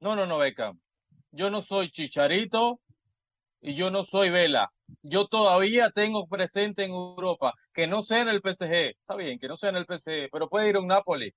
[0.00, 0.78] no, no, no, Beckham
[1.32, 2.80] yo no soy Chicharito
[3.60, 4.72] y yo no soy Vela.
[5.02, 8.96] Yo todavía tengo presente en Europa que no sea en el PSG.
[8.98, 11.32] Está bien, que no sea en el PSG, pero puede ir a un Napoli.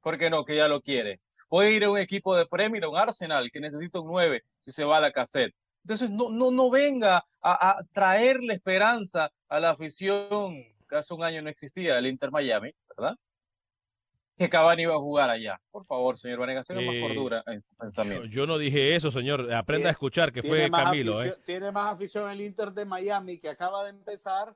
[0.00, 0.44] ¿Por qué no?
[0.44, 1.20] Que ya lo quiere.
[1.48, 4.84] Puede ir a un equipo de Premier, un Arsenal, que necesita un 9 si se
[4.84, 5.54] va a la cassette.
[5.82, 11.22] Entonces, no, no, no venga a, a traerle esperanza a la afición que hace un
[11.22, 13.16] año no existía, el Inter Miami, ¿verdad?
[14.38, 15.60] que Cavani iba a jugar allá.
[15.70, 18.24] Por favor, señor Vanegas, tenga más cordura en su pensamiento.
[18.26, 19.52] Yo, no dije eso, señor.
[19.52, 21.22] Aprenda a escuchar, que fue Camilo.
[21.22, 21.36] ¿eh?
[21.44, 24.54] Tiene más afición el Inter de Miami, que acaba de empezar,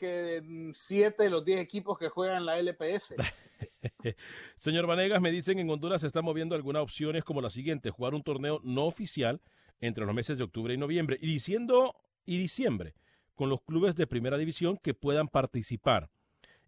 [0.00, 3.12] que siete de los diez equipos que juegan la LPF.
[4.56, 8.14] señor Vanegas, me dicen en Honduras se están moviendo algunas opciones como la siguiente, jugar
[8.14, 9.42] un torneo no oficial
[9.80, 12.94] entre los meses de octubre y noviembre, y diciendo y diciembre,
[13.34, 16.10] con los clubes de primera división que puedan participar.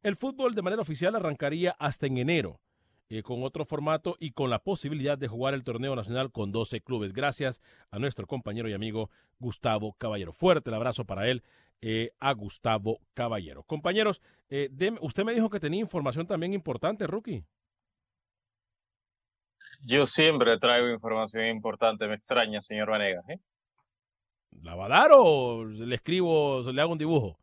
[0.02, 2.60] El fútbol de manera oficial arrancaría hasta en enero.
[3.12, 6.80] Eh, con otro formato y con la posibilidad de jugar el torneo nacional con 12
[6.80, 7.12] clubes.
[7.12, 7.60] Gracias
[7.90, 10.32] a nuestro compañero y amigo Gustavo Caballero.
[10.32, 11.42] Fuerte el abrazo para él,
[11.82, 13.64] eh, a Gustavo Caballero.
[13.64, 14.70] Compañeros, eh,
[15.02, 17.44] usted me dijo que tenía información también importante, Rookie.
[19.82, 23.26] Yo siempre traigo información importante, me extraña, señor Vanegas.
[24.62, 27.38] ¿La va a dar o le escribo, le hago un dibujo?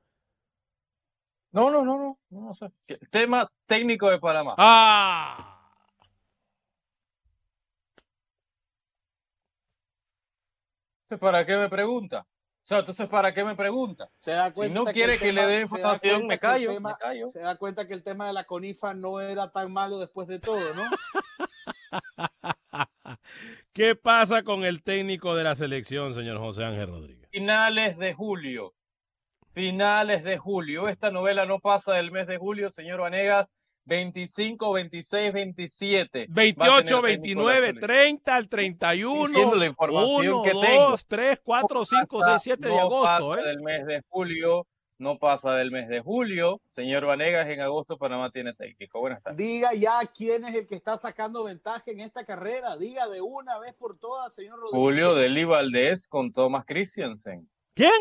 [1.52, 2.72] No, no, no, no, no, sé.
[3.12, 4.56] Tema técnico de Panamá.
[4.58, 5.58] ¡Ah!
[11.18, 12.26] ¿Para qué me pregunta?
[12.62, 14.12] O sea, entonces, ¿para qué me pregunta?
[14.18, 17.28] Se da cuenta si no quiere que, le dé información, me callo, me callo.
[17.28, 20.40] Se da cuenta que el tema de la CONIFA no era tan malo después de
[20.40, 20.84] todo, ¿no?
[23.74, 27.30] ¿Qué pasa con el técnico de la selección, señor José Ángel Rodríguez?
[27.32, 28.76] Finales de julio.
[29.50, 30.90] Finales de julio.
[30.90, 33.52] Esta novela no pasa del mes de julio, señor Vanegas.
[33.86, 36.28] 25, 26, 27.
[36.30, 39.56] 28, 29, 30, al 31.
[39.56, 43.30] La información 1, que 2, 3, 4, 5, 6, 7 de agosto.
[43.30, 43.48] Pasa ¿eh?
[43.48, 44.68] del mes de julio
[45.00, 46.62] no pasa del mes de julio.
[46.66, 49.00] Señor Vanegas, en agosto Panamá tiene técnico.
[49.00, 49.38] Buenas tardes.
[49.38, 52.76] Diga ya quién es el que está sacando ventaja en esta carrera.
[52.76, 54.78] Diga de una vez por todas, señor Rodríguez.
[54.78, 57.50] Julio Deli Valdés con Thomas Christiansen.
[57.74, 57.92] ¿Quién?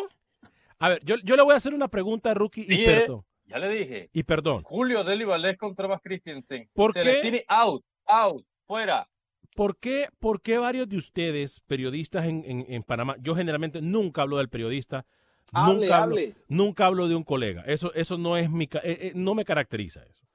[0.80, 3.24] A ver, yo, yo, le voy a hacer una pregunta, Rookie, y eh, perdón.
[3.48, 4.10] Ya le dije.
[4.12, 4.62] Y perdón.
[4.62, 6.68] Julio Deli Valdés con Thomas Christiansen.
[6.74, 7.06] ¿Por Se qué?
[7.06, 9.08] le tiene out, out, fuera.
[9.54, 14.22] ¿Por qué, ¿Por qué varios de ustedes, periodistas en, en, en Panamá, yo generalmente nunca
[14.22, 15.06] hablo del periodista,
[15.52, 16.22] Hable, nunca, hable.
[16.22, 17.62] Hablo, nunca hablo de un colega.
[17.66, 20.26] Eso, eso no es mi, eh, eh, no me caracteriza eso.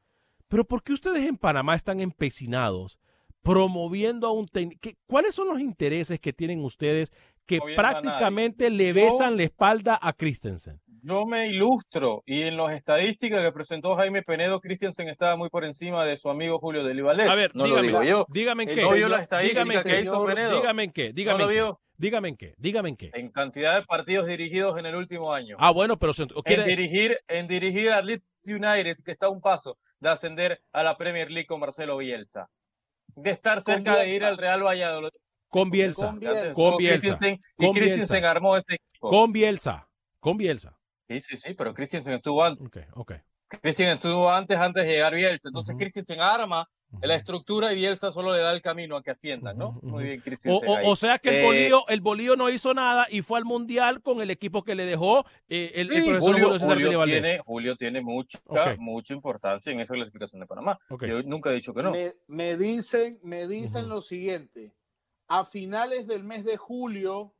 [0.48, 2.98] Pero ¿por qué ustedes en Panamá están empecinados
[3.42, 4.90] promoviendo a un técnico?
[5.06, 7.12] ¿Cuáles son los intereses que tienen ustedes
[7.46, 10.80] que prácticamente le Yo- besan la espalda a Christensen?
[11.06, 15.66] Yo me ilustro y en las estadísticas que presentó Jaime Penedo, Christiansen estaba muy por
[15.66, 17.30] encima de su amigo Julio Deli Valdés.
[17.30, 18.26] A ver, no dígame, lo digo yo.
[18.30, 18.82] dígame en qué.
[18.84, 20.56] No las estadísticas dígame que hizo Penedo.
[20.56, 21.80] Dígame en qué, dígame ¿No lo vio?
[21.98, 23.12] Dígame en qué, dígame en qué.
[23.16, 25.58] En cantidad de partidos dirigidos en el último año.
[25.60, 29.30] Ah, bueno, pero se- en quiere- dirigir, en dirigir a Leeds United, que está a
[29.30, 32.48] un paso de ascender a la Premier League con Marcelo Bielsa.
[33.16, 35.10] De estar cerca de ir al Real Valladolid.
[35.54, 36.54] Con Bielsa, Con Bielsa.
[36.54, 37.18] con Bielsa,
[37.60, 39.08] y Christensen armó ese equipo.
[39.10, 39.88] con Bielsa,
[40.20, 40.76] con Bielsa.
[41.04, 42.88] Sí, sí, sí, pero Christensen estuvo antes.
[42.92, 43.14] Ok, ok.
[43.62, 45.50] Christensen estuvo antes, antes de llegar Bielsa.
[45.50, 45.78] Entonces Ujú.
[45.84, 46.68] Christensen arma
[47.02, 49.72] la estructura y Bielsa solo le da el camino a que asciendan, ¿no?
[49.84, 50.70] Muy bien, Christensen.
[50.86, 54.02] o- sea que el Eh, bolío, el bolío no hizo nada y fue al mundial
[54.02, 57.76] con el equipo que le dejó eh, el, el Sí, profesor Julio, Julio tiene, Julio
[57.76, 58.40] tiene mucha,
[58.80, 60.80] mucha importancia en esa clasificación de Panamá.
[61.02, 61.92] Yo nunca he dicho que no.
[61.92, 64.72] Me, me dicen, me dicen lo siguiente.
[65.28, 67.34] A finales del mes de julio,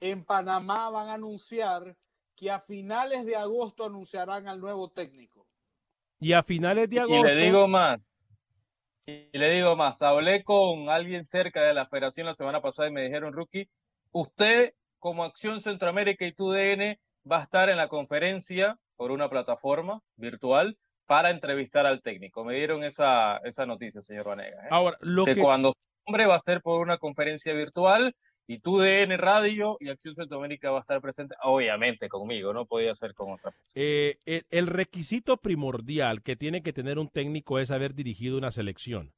[0.00, 1.96] en Panamá van a anunciar
[2.36, 5.46] que a finales de agosto anunciarán al nuevo técnico.
[6.20, 7.24] Y a finales de Y agosto.
[7.24, 8.12] le digo más.
[9.06, 10.00] Y le digo más.
[10.02, 13.68] Hablé con alguien cerca de la federación la semana pasada y me dijeron, Rookie,
[14.12, 16.98] usted como Acción Centroamérica y TUDN
[17.30, 22.44] va a estar en la conferencia por una plataforma virtual para entrevistar al técnico.
[22.44, 24.64] Me dieron esa, esa noticia, señor Vanegas.
[24.64, 24.68] ¿eh?
[24.70, 25.72] Ahora, lo que que, cuando
[26.04, 28.14] se nombre va a ser por una conferencia virtual
[28.46, 33.14] y TUDN Radio y Acción Centroamérica va a estar presente, obviamente conmigo, no podía ser
[33.14, 33.82] con otra persona.
[33.82, 38.50] eh, el, el requisito primordial que tiene que tener un técnico es haber dirigido una
[38.50, 39.12] selección.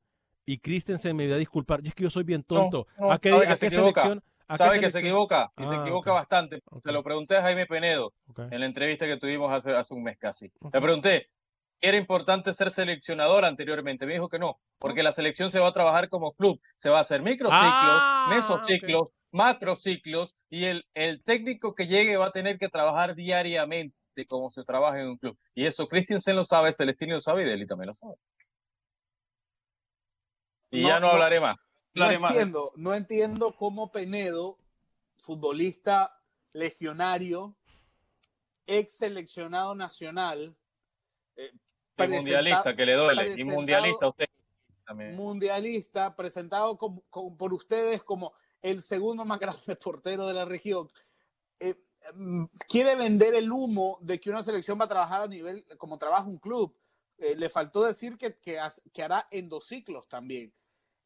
[0.49, 2.87] Y Christensen me va a disculpar, y es que yo soy bien tonto.
[3.01, 4.03] no, ¿A qué, sabe a que se qué equivoca.
[4.03, 4.25] selección?
[4.47, 6.17] ¿A qué Sabe que se equivoca y se Ah, equivoca ok.
[6.19, 6.63] bastante.
[6.71, 6.85] Ok.
[6.85, 8.39] Se lo pregunté a Jaime Penedo Ok.
[8.53, 10.53] en la entrevista que tuvimos hace, hace un mes casi.
[10.73, 11.31] Le pregunté,
[11.81, 14.07] ¿era importante ser seleccionador anteriormente?
[14.07, 16.99] Me dijo que no, porque la selección se va a trabajar como club, se va
[16.99, 22.59] a hacer microciclos, Ah, mesociclos, macrociclos, y el, el técnico que llegue va a tener
[22.59, 23.95] que trabajar diariamente
[24.29, 25.39] como se trabaja en un club.
[25.55, 28.15] Y eso Christensen lo sabe, Celestino lo sabe y Deli también lo sabe.
[30.71, 31.57] Y No, ya no, no, hablaré más.
[31.95, 32.31] No más.
[32.31, 34.59] entiendo, no entiendo cómo Penedo,
[35.19, 36.19] futbolista
[36.53, 37.57] legionario,
[38.67, 40.57] ex seleccionado nacional,
[41.37, 41.53] eh,
[42.05, 43.35] Y mundialista, que le duele.
[43.37, 44.27] Y mundialista usted
[44.85, 45.17] también.
[45.17, 48.33] mundialista, presentado como- como- por ustedes como
[48.63, 49.39] el segundo más
[49.75, 50.89] grande portero de la región,
[51.61, 51.75] eh,
[52.15, 55.99] mm, quiere vender el humo de que una selección va a trabajar a nivel como
[55.99, 56.77] trabaja un club.
[57.19, 58.59] Eh, le faltó decir que, que,
[58.93, 60.53] que hará endociclos también.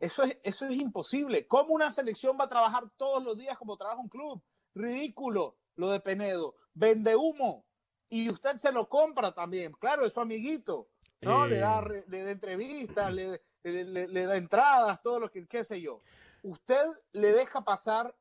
[0.00, 1.46] Eso es, eso es imposible.
[1.46, 4.42] ¿Cómo una selección va a trabajar todos los días como trabaja un club?
[4.74, 6.56] Ridículo lo de Penedo.
[6.74, 7.64] Vende humo.
[8.10, 9.72] Y usted se lo compra también.
[9.72, 10.88] Claro, es su amiguito.
[11.22, 11.46] ¿no?
[11.46, 12.04] Le, da, Eh.
[12.08, 16.00] le da entrevistas, le, le- le- le da entradas, todo lo que, qué sé yo.
[16.42, 16.82] Usted
[17.12, 18.16] le deja pasar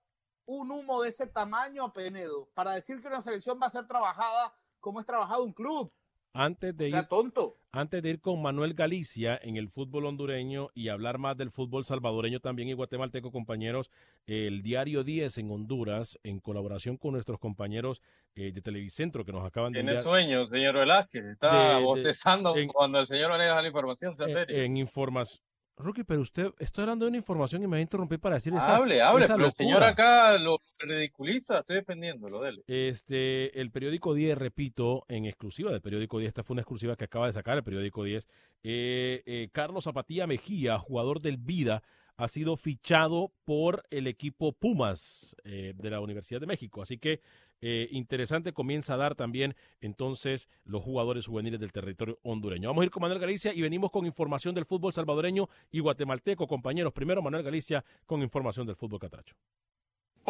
[0.46, 3.88] un humo de ese tamaño a Penedo para decir que una selección va a ser
[3.88, 5.92] trabajada como es trabajado un club.
[6.34, 7.58] Antes de, sea ir, tonto.
[7.72, 11.86] antes de ir con Manuel Galicia en el fútbol hondureño y hablar más del fútbol
[11.86, 13.90] salvadoreño también y guatemalteco, compañeros,
[14.28, 18.02] el diario 10 en Honduras, en colaboración con nuestros compañeros
[18.36, 21.26] eh, de Televicentro que nos acaban de Tiene enviar sueño, señor Velázquez.
[21.26, 24.16] Está De- de- bostezando en- cuando el señor da la información.
[24.16, 24.62] Sea eh, serio.
[24.64, 25.42] en información.
[25.80, 28.54] Rookie, pero usted, estoy hablando de una información y me va a interrumpir para decir
[28.54, 31.60] esa, hable, hable, esa pero el señor acá lo ridiculiza.
[31.60, 32.64] Estoy defendiéndolo, dele.
[32.68, 37.06] Este, el periódico 10, repito, en exclusiva del periódico 10, esta fue una exclusiva que
[37.06, 38.28] acaba de sacar el periódico 10.
[38.64, 41.82] eh, eh, Carlos Zapatía Mejía, jugador del Vida,
[42.20, 46.82] ha sido fichado por el equipo Pumas eh, de la Universidad de México.
[46.82, 47.22] Así que
[47.62, 52.70] eh, interesante comienza a dar también entonces los jugadores juveniles del territorio hondureño.
[52.70, 56.48] Vamos a ir con Manuel Galicia y venimos con información del fútbol salvadoreño y guatemalteco,
[56.48, 56.94] compañeros.
[56.94, 59.36] Primero Manuel Galicia con información del fútbol catracho.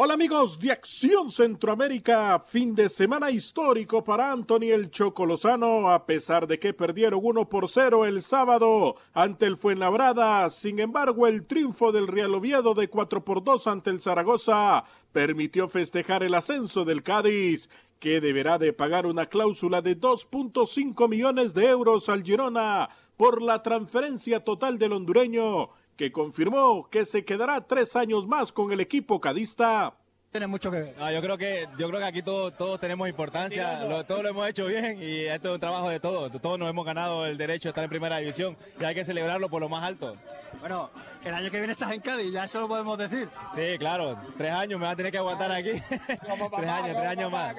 [0.02, 6.06] Hola amigos de Acción Centroamérica, fin de semana histórico para Anthony el Choco Lozano, a
[6.06, 10.48] pesar de que perdieron 1 por 0 el sábado ante el Fuenlabrada.
[10.48, 15.68] Sin embargo, el triunfo del Real Oviedo de 4 por 2 ante el Zaragoza permitió
[15.68, 21.68] festejar el ascenso del Cádiz, que deberá de pagar una cláusula de 2.5 millones de
[21.68, 22.88] euros al Girona
[23.18, 25.68] por la transferencia total del hondureño
[26.00, 29.92] que confirmó que se quedará tres años más con el equipo cadista.
[30.32, 30.94] Tiene mucho que ver.
[30.98, 34.30] No, yo creo que yo creo que aquí todos todos tenemos importancia, lo, todo lo
[34.30, 36.32] hemos hecho bien y esto es un trabajo de todos.
[36.40, 39.50] Todos nos hemos ganado el derecho a estar en primera división y hay que celebrarlo
[39.50, 40.16] por lo más alto.
[40.60, 40.88] Bueno,
[41.22, 43.28] el año que viene estás en Cádiz, ya eso lo podemos decir.
[43.54, 45.72] Sí, claro, tres años me va a tener que aguantar aquí.
[46.06, 47.54] tres años, tres años más.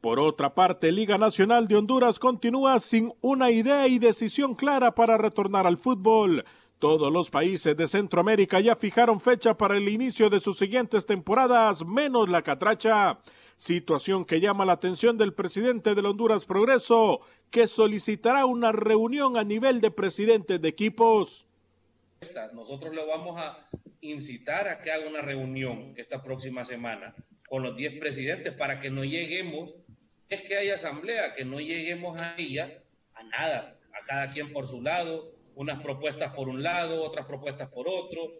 [0.00, 5.18] Por otra parte, Liga Nacional de Honduras continúa sin una idea y decisión clara para
[5.18, 6.42] retornar al fútbol.
[6.80, 11.84] Todos los países de Centroamérica ya fijaron fecha para el inicio de sus siguientes temporadas,
[11.84, 13.20] menos la catracha.
[13.54, 17.20] Situación que llama la atención del presidente del Honduras Progreso,
[17.50, 21.46] que solicitará una reunión a nivel de presidentes de equipos.
[22.54, 23.68] Nosotros le vamos a
[24.00, 27.14] incitar a que haga una reunión esta próxima semana
[27.46, 29.74] con los 10 presidentes para que no lleguemos,
[30.30, 32.72] es que hay asamblea, que no lleguemos a ella
[33.12, 37.68] a nada, a cada quien por su lado, unas propuestas por un lado, otras propuestas
[37.68, 38.32] por otro,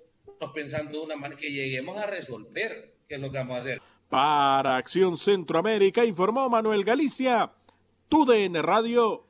[0.54, 3.80] pensando de una manera que lleguemos a resolver qué es lo que vamos a hacer.
[4.08, 7.52] Para Acción Centroamérica informó Manuel Galicia,
[8.08, 9.26] TUDN Radio.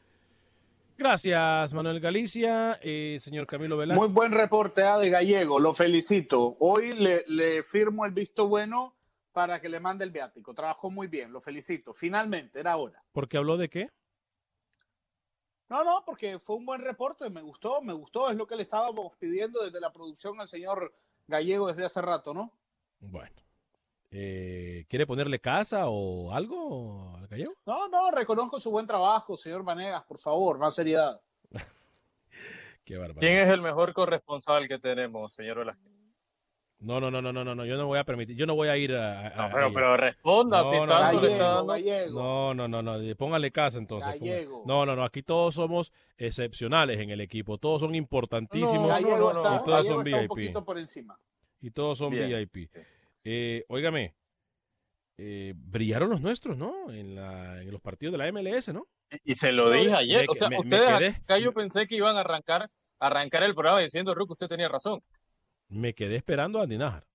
[0.96, 2.78] Gracias, Manuel Galicia.
[2.80, 4.00] Eh, señor Camilo Velázquez.
[4.00, 6.56] Muy buen reporte ah, de Gallego, lo felicito.
[6.60, 8.94] Hoy le, le firmo el visto bueno
[9.32, 10.54] para que le mande el viático.
[10.54, 11.92] Trabajó muy bien, lo felicito.
[11.92, 13.02] Finalmente, era hora.
[13.10, 13.88] ¿Porque habló de qué?
[15.70, 18.62] No, no, porque fue un buen reporte, me gustó, me gustó, es lo que le
[18.62, 20.92] estábamos pidiendo desde la producción al señor
[21.28, 22.52] Gallego desde hace rato, ¿no?
[22.98, 23.36] Bueno.
[24.10, 27.54] Eh, ¿Quiere ponerle casa o algo al gallego?
[27.64, 31.20] No, no, reconozco su buen trabajo, señor Vanegas, por favor, más seriedad.
[32.84, 33.20] Qué barbaridad.
[33.20, 35.99] ¿Quién es el mejor corresponsal que tenemos, señor Velázquez?
[36.80, 38.68] No, no, no, no, no, no, no, yo no voy a permitir, yo no voy
[38.68, 39.26] a ir a...
[39.28, 42.20] a- No, pero, a- pero responda, si No, tanto no, le está Gallego.
[42.22, 44.10] No, no, no, no, póngale casa entonces.
[44.18, 44.62] Gallego.
[44.66, 49.18] No, no, no, aquí todos somos excepcionales en el equipo, todos son importantísimos No, Gallego
[49.18, 50.28] no, no, está, y Gallego son está un VIP.
[50.28, 51.18] poquito por encima.
[51.60, 52.28] y todos son Bien.
[52.28, 52.70] VIP.
[53.26, 54.14] Eh, óigame,
[55.18, 56.90] eh, brillaron los nuestros, ¿no?
[56.90, 58.86] En, la, en los partidos de la MLS, ¿no?
[59.24, 60.22] Y se lo dije ayer.
[60.22, 63.42] Me- o sea, me- me ustedes quedé- acá yo pensé que iban a arrancar, arrancar
[63.42, 65.00] el programa diciendo, Ruck, usted tenía razón.
[65.70, 67.06] Me quedé esperando a Andy Nájar.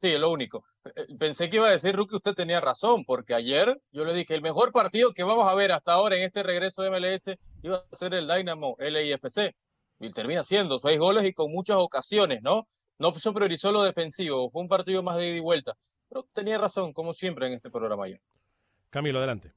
[0.00, 0.64] Sí, es lo único.
[0.84, 4.34] Eh, Pensé que iba a decir, Ruck, usted tenía razón, porque ayer yo le dije,
[4.34, 7.84] el mejor partido que vamos a ver hasta ahora en este regreso de MLS iba
[7.90, 9.54] a ser el Dynamo LIFC.
[10.00, 12.66] Y termina siendo seis goles y con muchas ocasiones, ¿no?
[12.98, 15.74] No se priorizó lo defensivo, fue un partido más de ida y vuelta.
[16.08, 18.20] Pero tenía razón, como siempre en este programa ayer.
[18.90, 19.52] Camilo, adelante.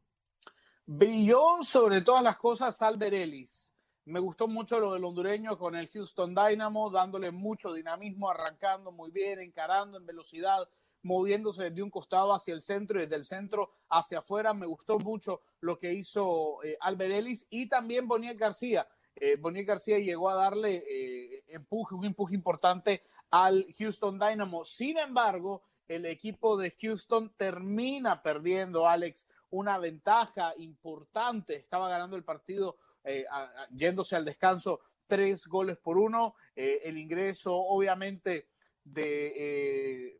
[0.85, 3.73] Brilló sobre todas las cosas Albert Ellis.
[4.07, 9.11] Me gustó mucho lo del hondureño con el Houston Dynamo, dándole mucho dinamismo, arrancando muy
[9.11, 10.69] bien, encarando en velocidad,
[11.03, 14.53] moviéndose de un costado hacia el centro y desde el centro hacia afuera.
[14.53, 18.87] Me gustó mucho lo que hizo eh, Albert Ellis y también Boniek García.
[19.13, 24.63] Eh, García llegó a darle eh, empuje, un empuje importante al Houston Dynamo.
[24.63, 32.23] Sin embargo, el equipo de Houston termina perdiendo, Alex, una ventaja importante, estaba ganando el
[32.23, 32.77] partido
[33.07, 33.25] eh,
[33.71, 38.47] yéndose al descanso tres goles por uno, eh, el ingreso obviamente
[38.83, 40.19] de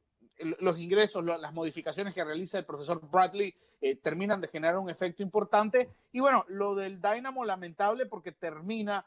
[0.59, 3.55] los ingresos, las modificaciones que realiza el profesor Bradley
[4.01, 9.05] terminan de generar un efecto importante y bueno, lo del Dynamo lamentable porque termina,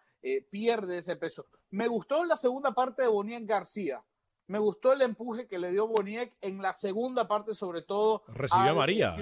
[0.51, 1.47] pierde ese peso.
[1.71, 4.03] Me gustó la segunda parte de Bonien García,
[4.51, 8.25] me gustó el empuje que le dio Boniek en la segunda parte, sobre todo.
[8.27, 9.17] Recibió a María.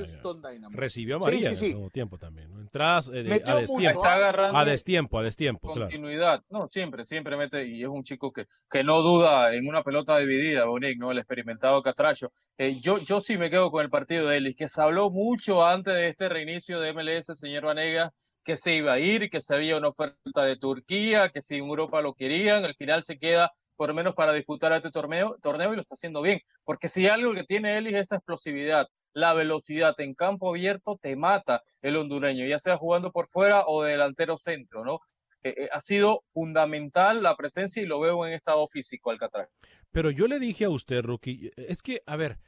[0.70, 2.50] Recibió a María en el segundo tiempo también.
[2.52, 4.06] Entradas eh, a destiempo.
[4.06, 5.74] a destiempo, a destiempo.
[5.74, 6.42] Continuidad.
[6.48, 7.66] No, siempre, siempre mete.
[7.66, 11.12] Y es un chico que, que no duda en una pelota dividida, Boniek, ¿no?
[11.12, 12.32] El experimentado Catracho.
[12.56, 15.62] Eh, yo, yo sí me quedo con el partido de Ellis, que se habló mucho
[15.62, 19.54] antes de este reinicio de MLS, señor Vanega, que se iba a ir, que se
[19.54, 23.52] había una oferta de Turquía, que si en Europa lo querían, al final se queda
[23.78, 26.40] por lo menos para disputar este torneo, torneo y lo está haciendo bien.
[26.64, 31.14] Porque si algo que tiene él es esa explosividad, la velocidad en campo abierto te
[31.14, 34.98] mata el hondureño, ya sea jugando por fuera o delantero centro, ¿no?
[35.44, 39.48] Eh, eh, ha sido fundamental la presencia y lo veo en estado físico Alcatraz.
[39.92, 42.40] Pero yo le dije a usted, Rookie, es que, a ver,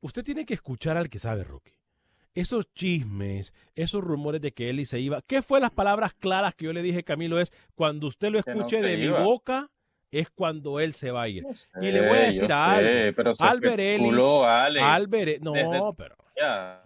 [0.00, 1.80] usted tiene que escuchar al que sabe, Rookie.
[2.32, 6.66] Esos chismes, esos rumores de que Eli se iba, ¿qué fue las palabras claras que
[6.66, 7.40] yo le dije, Camilo?
[7.40, 9.72] Es cuando usted lo escuche de mi boca,
[10.10, 11.44] es cuando él se va a ir.
[11.80, 12.46] y le voy a decir
[13.14, 14.14] pero Albert Ellis,
[14.80, 16.82] Albert, no, pero ya.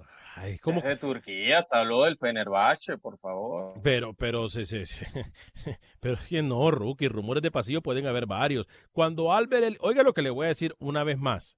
[0.62, 3.74] como de Turquía se habló del Fenerbahce, por favor.
[3.82, 4.84] Pero, pero, sí, sí,
[6.00, 8.66] pero es que no, Rookie, rumores de pasillo pueden haber varios.
[8.92, 11.56] Cuando Albert Ellis, oiga lo que le voy a decir una vez más.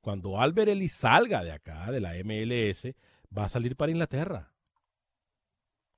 [0.00, 2.94] Cuando Albert Ellis salga de acá, de la MLS,
[3.36, 4.52] va a salir para Inglaterra.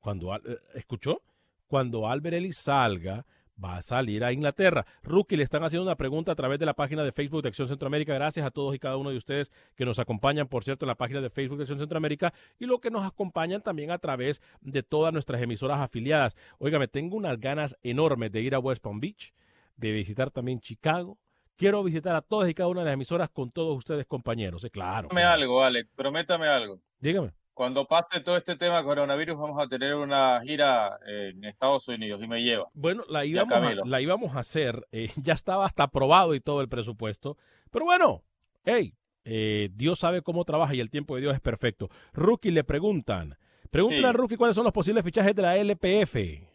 [0.01, 1.23] Cuando, eh, ¿escuchó?
[1.67, 3.27] Cuando Albert Ellis salga,
[3.63, 4.87] va a salir a Inglaterra.
[5.03, 7.69] Rookie, le están haciendo una pregunta a través de la página de Facebook de Acción
[7.69, 8.15] Centroamérica.
[8.15, 10.95] Gracias a todos y cada uno de ustedes que nos acompañan, por cierto, en la
[10.95, 14.83] página de Facebook de Acción Centroamérica y lo que nos acompañan también a través de
[14.83, 16.37] todas nuestras emisoras afiliadas.
[16.61, 19.33] me tengo unas ganas enormes de ir a West Palm Beach,
[19.77, 21.19] de visitar también Chicago.
[21.57, 24.63] Quiero visitar a todas y cada una de las emisoras con todos ustedes, compañeros.
[24.65, 25.09] Eh, claro.
[25.09, 25.91] Prométame algo, Alex.
[25.97, 26.81] Prométame algo.
[27.01, 32.23] Dígame cuando pase todo este tema coronavirus vamos a tener una gira en Estados Unidos
[32.23, 32.69] y me lleva.
[32.73, 36.61] Bueno, la íbamos, a, la íbamos a hacer, eh, ya estaba hasta aprobado y todo
[36.61, 37.37] el presupuesto,
[37.73, 38.23] pero bueno,
[38.65, 38.95] hey,
[39.25, 41.89] eh, Dios sabe cómo trabaja y el tiempo de Dios es perfecto.
[42.13, 43.37] Rookie le preguntan,
[43.73, 46.48] pregúntale a Rookie cuáles son los posibles fichajes de la LPF.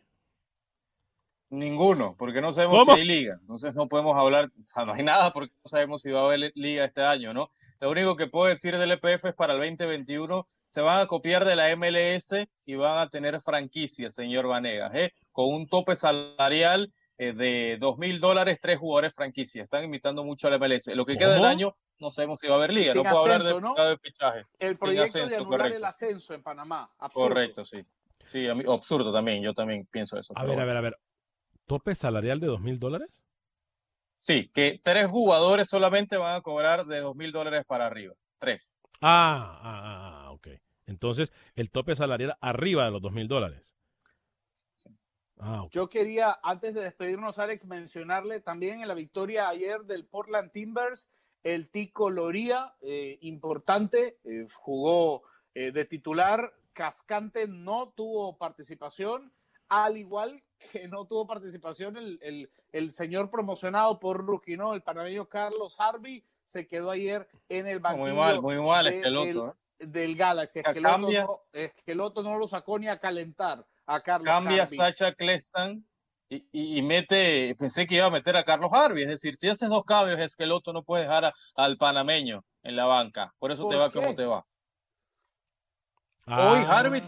[1.54, 3.38] Ninguno, porque no sabemos si hay liga.
[3.40, 6.26] Entonces no podemos hablar, o sea, no hay nada porque no sabemos si va a
[6.26, 7.52] haber liga este año, ¿no?
[7.80, 11.46] Lo único que puedo decir del EPF es para el 2021 se van a copiar
[11.46, 12.34] de la MLS
[12.66, 15.14] y van a tener franquicias, señor Vanegas, ¿eh?
[15.32, 19.66] Con un tope salarial eh, de dos mil dólares, tres jugadores franquicias.
[19.66, 20.88] Están invitando mucho a la MLS.
[20.88, 22.96] Lo que queda del año, no sabemos si va a haber liga.
[22.96, 23.76] no puedo hablar de, ¿no?
[23.76, 24.46] de fichaje.
[24.58, 26.90] El proyecto de anular el ascenso en Panamá.
[27.14, 27.80] Correcto, sí.
[28.26, 29.44] Sí, absurdo también.
[29.44, 30.34] Yo también pienso eso.
[30.36, 30.98] A ver, a ver, a ver
[31.66, 33.10] tope salarial de dos mil dólares?
[34.18, 38.14] Sí, que tres jugadores solamente van a cobrar de dos mil dólares para arriba.
[38.40, 38.80] Tres.
[39.02, 40.48] Ah, ah, ah, ah, ok.
[40.86, 43.62] Entonces, el tope salarial arriba de los dos mil dólares.
[45.40, 50.52] Ah, Yo quería, antes de despedirnos, Alex, mencionarle también en la victoria ayer del Portland
[50.52, 51.10] Timbers,
[51.44, 59.34] el Tico Loría, eh, importante, eh, jugó eh, de titular, Cascante no tuvo participación,
[59.70, 64.74] al igual que no tuvo participación el, el, señor promocionado por Rookie, ¿no?
[64.74, 68.08] El panameño Carlos Harvey se quedó ayer en el banquillo.
[68.08, 69.50] Muy mal, muy mal, Esqueloto.
[69.50, 69.64] ¿eh?
[69.86, 70.60] del Galaxy.
[70.60, 75.86] Esqueloto no, Esqueloto no lo sacó ni a calentar a Carlos Cambia Sacha Clestan
[76.30, 79.04] y, y, mete, pensé que iba a meter a Carlos Harvey.
[79.04, 83.34] Es decir, si haces dos cambios, Esqueloto no puede dejar al panameño en la banca.
[83.38, 84.46] Por eso te va como te va.
[86.26, 86.80] Hoy ah.
[86.80, 87.02] Harvey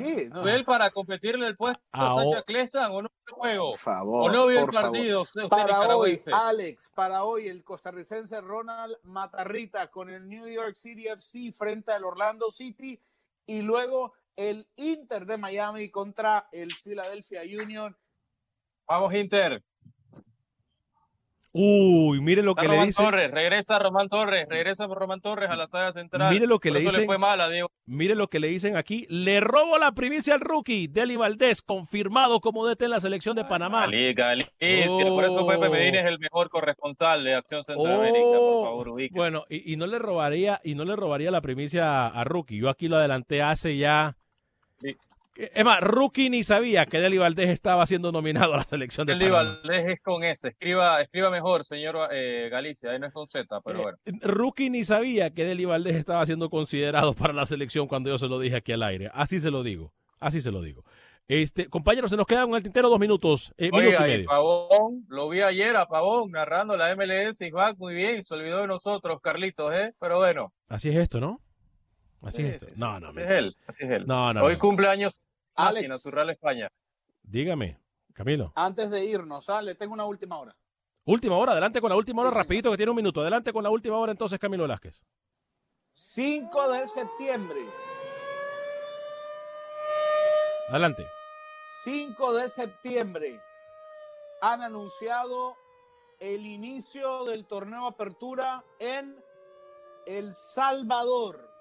[0.45, 3.71] él para competirle el puesto a Sacha Clesan o no el juego.
[3.71, 5.25] Por favor, o no vio el partido.
[5.49, 11.53] para hoy, Alex, para hoy el costarricense Ronald Matarrita con el New York City FC
[11.53, 13.01] frente al Orlando City
[13.45, 17.95] y luego el Inter de Miami contra el Philadelphia Union.
[18.85, 19.63] Vamos Inter.
[21.57, 23.01] Uy, mire lo que le dice.
[23.01, 26.33] Torres, regresa Román Torres, regresa Román Torres a la saga central.
[26.33, 27.07] Mire lo que le dicen.
[27.85, 29.07] Mire lo que le dicen aquí.
[29.07, 33.45] Le robo la primicia al rookie, Deli Valdés, confirmado como DT en la selección de
[33.45, 33.87] Panamá.
[33.87, 39.09] Liga, por eso Pepe Medina es el mejor corresponsal de Acción Centroamérica, por oh, favor,
[39.11, 42.57] Bueno, y, no le robaría, y no le robaría la primicia a, rookie.
[42.57, 44.17] Yo aquí lo adelanté hace ya
[45.35, 49.29] Emma, Rookie ni sabía que Deli Valdés estaba siendo nominado a la selección de Deli
[49.29, 50.47] Valdés es con S.
[50.47, 52.91] Escriba, escriba mejor, señor eh, Galicia.
[52.91, 53.97] Ahí no es con Z, pero bueno.
[54.05, 58.17] Eh, Rookie ni sabía que Deli Valdés estaba siendo considerado para la selección cuando yo
[58.17, 59.09] se lo dije aquí al aire.
[59.13, 59.93] Así se lo digo.
[60.19, 60.83] Así se lo digo.
[61.27, 63.51] Este, compañeros, se nos queda un el tintero dos minutos.
[63.57, 67.95] Eh, Oiga, y Pavón, lo vi ayer a Pavón narrando la MLS y Juan muy
[67.95, 69.93] bien, se olvidó de nosotros, Carlitos, ¿eh?
[69.99, 70.53] Pero bueno.
[70.69, 71.41] Así es esto, ¿no?
[72.25, 72.79] Así es esto.
[72.79, 73.07] no, no.
[73.07, 74.07] Así es él, así es él.
[74.07, 74.43] No, no.
[74.43, 75.21] Hoy cumpleaños
[75.55, 75.87] Alex.
[75.87, 76.69] Natural España.
[77.23, 77.79] Dígame,
[78.13, 78.51] Camilo.
[78.55, 79.61] Antes de irnos, ¿ah?
[79.61, 80.55] le tengo una última hora.
[81.05, 83.21] Última hora, adelante con la última hora, Sí, rapidito que tiene un minuto.
[83.21, 85.01] Adelante con la última hora entonces, Camilo Velázquez.
[85.91, 87.59] 5 de septiembre.
[90.69, 91.05] Adelante.
[91.83, 93.39] 5 de septiembre
[94.41, 95.55] han anunciado
[96.19, 99.15] el inicio del torneo Apertura en
[100.07, 101.54] El Salvador.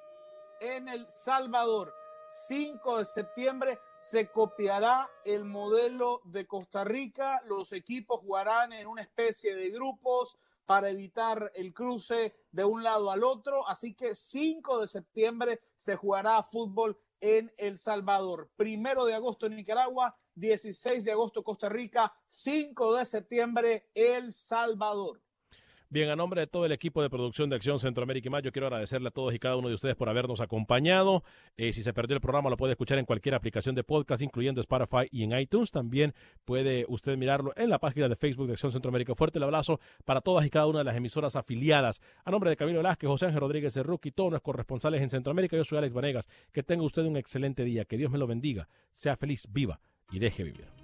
[0.61, 1.95] En El Salvador.
[2.27, 7.43] 5 de septiembre se copiará el modelo de Costa Rica.
[7.47, 13.11] Los equipos jugarán en una especie de grupos para evitar el cruce de un lado
[13.11, 13.69] al otro.
[13.69, 18.51] Así que 5 de septiembre se jugará fútbol en El Salvador.
[18.57, 25.24] Primero de agosto en Nicaragua, 16 de agosto Costa Rica, 5 de septiembre El Salvador.
[25.95, 28.51] Bien, a nombre de todo el equipo de producción de Acción Centroamérica y más, yo
[28.51, 31.23] quiero agradecerle a todos y cada uno de ustedes por habernos acompañado.
[31.57, 34.61] Eh, si se perdió el programa, lo puede escuchar en cualquier aplicación de podcast, incluyendo
[34.61, 35.71] Spotify y en iTunes.
[35.71, 36.13] También
[36.45, 39.15] puede usted mirarlo en la página de Facebook de Acción Centroamérica.
[39.15, 42.01] Fuerte el abrazo para todas y cada una de las emisoras afiliadas.
[42.25, 45.63] A nombre de Camilo Velázquez, José Ángel Rodríguez Cerruqui, todos nuestros corresponsales en Centroamérica, yo
[45.63, 46.29] soy Alex Vanegas.
[46.51, 47.85] Que tenga usted un excelente día.
[47.85, 48.69] Que Dios me lo bendiga.
[48.95, 49.79] Sea feliz, viva
[50.11, 50.84] y deje vivir.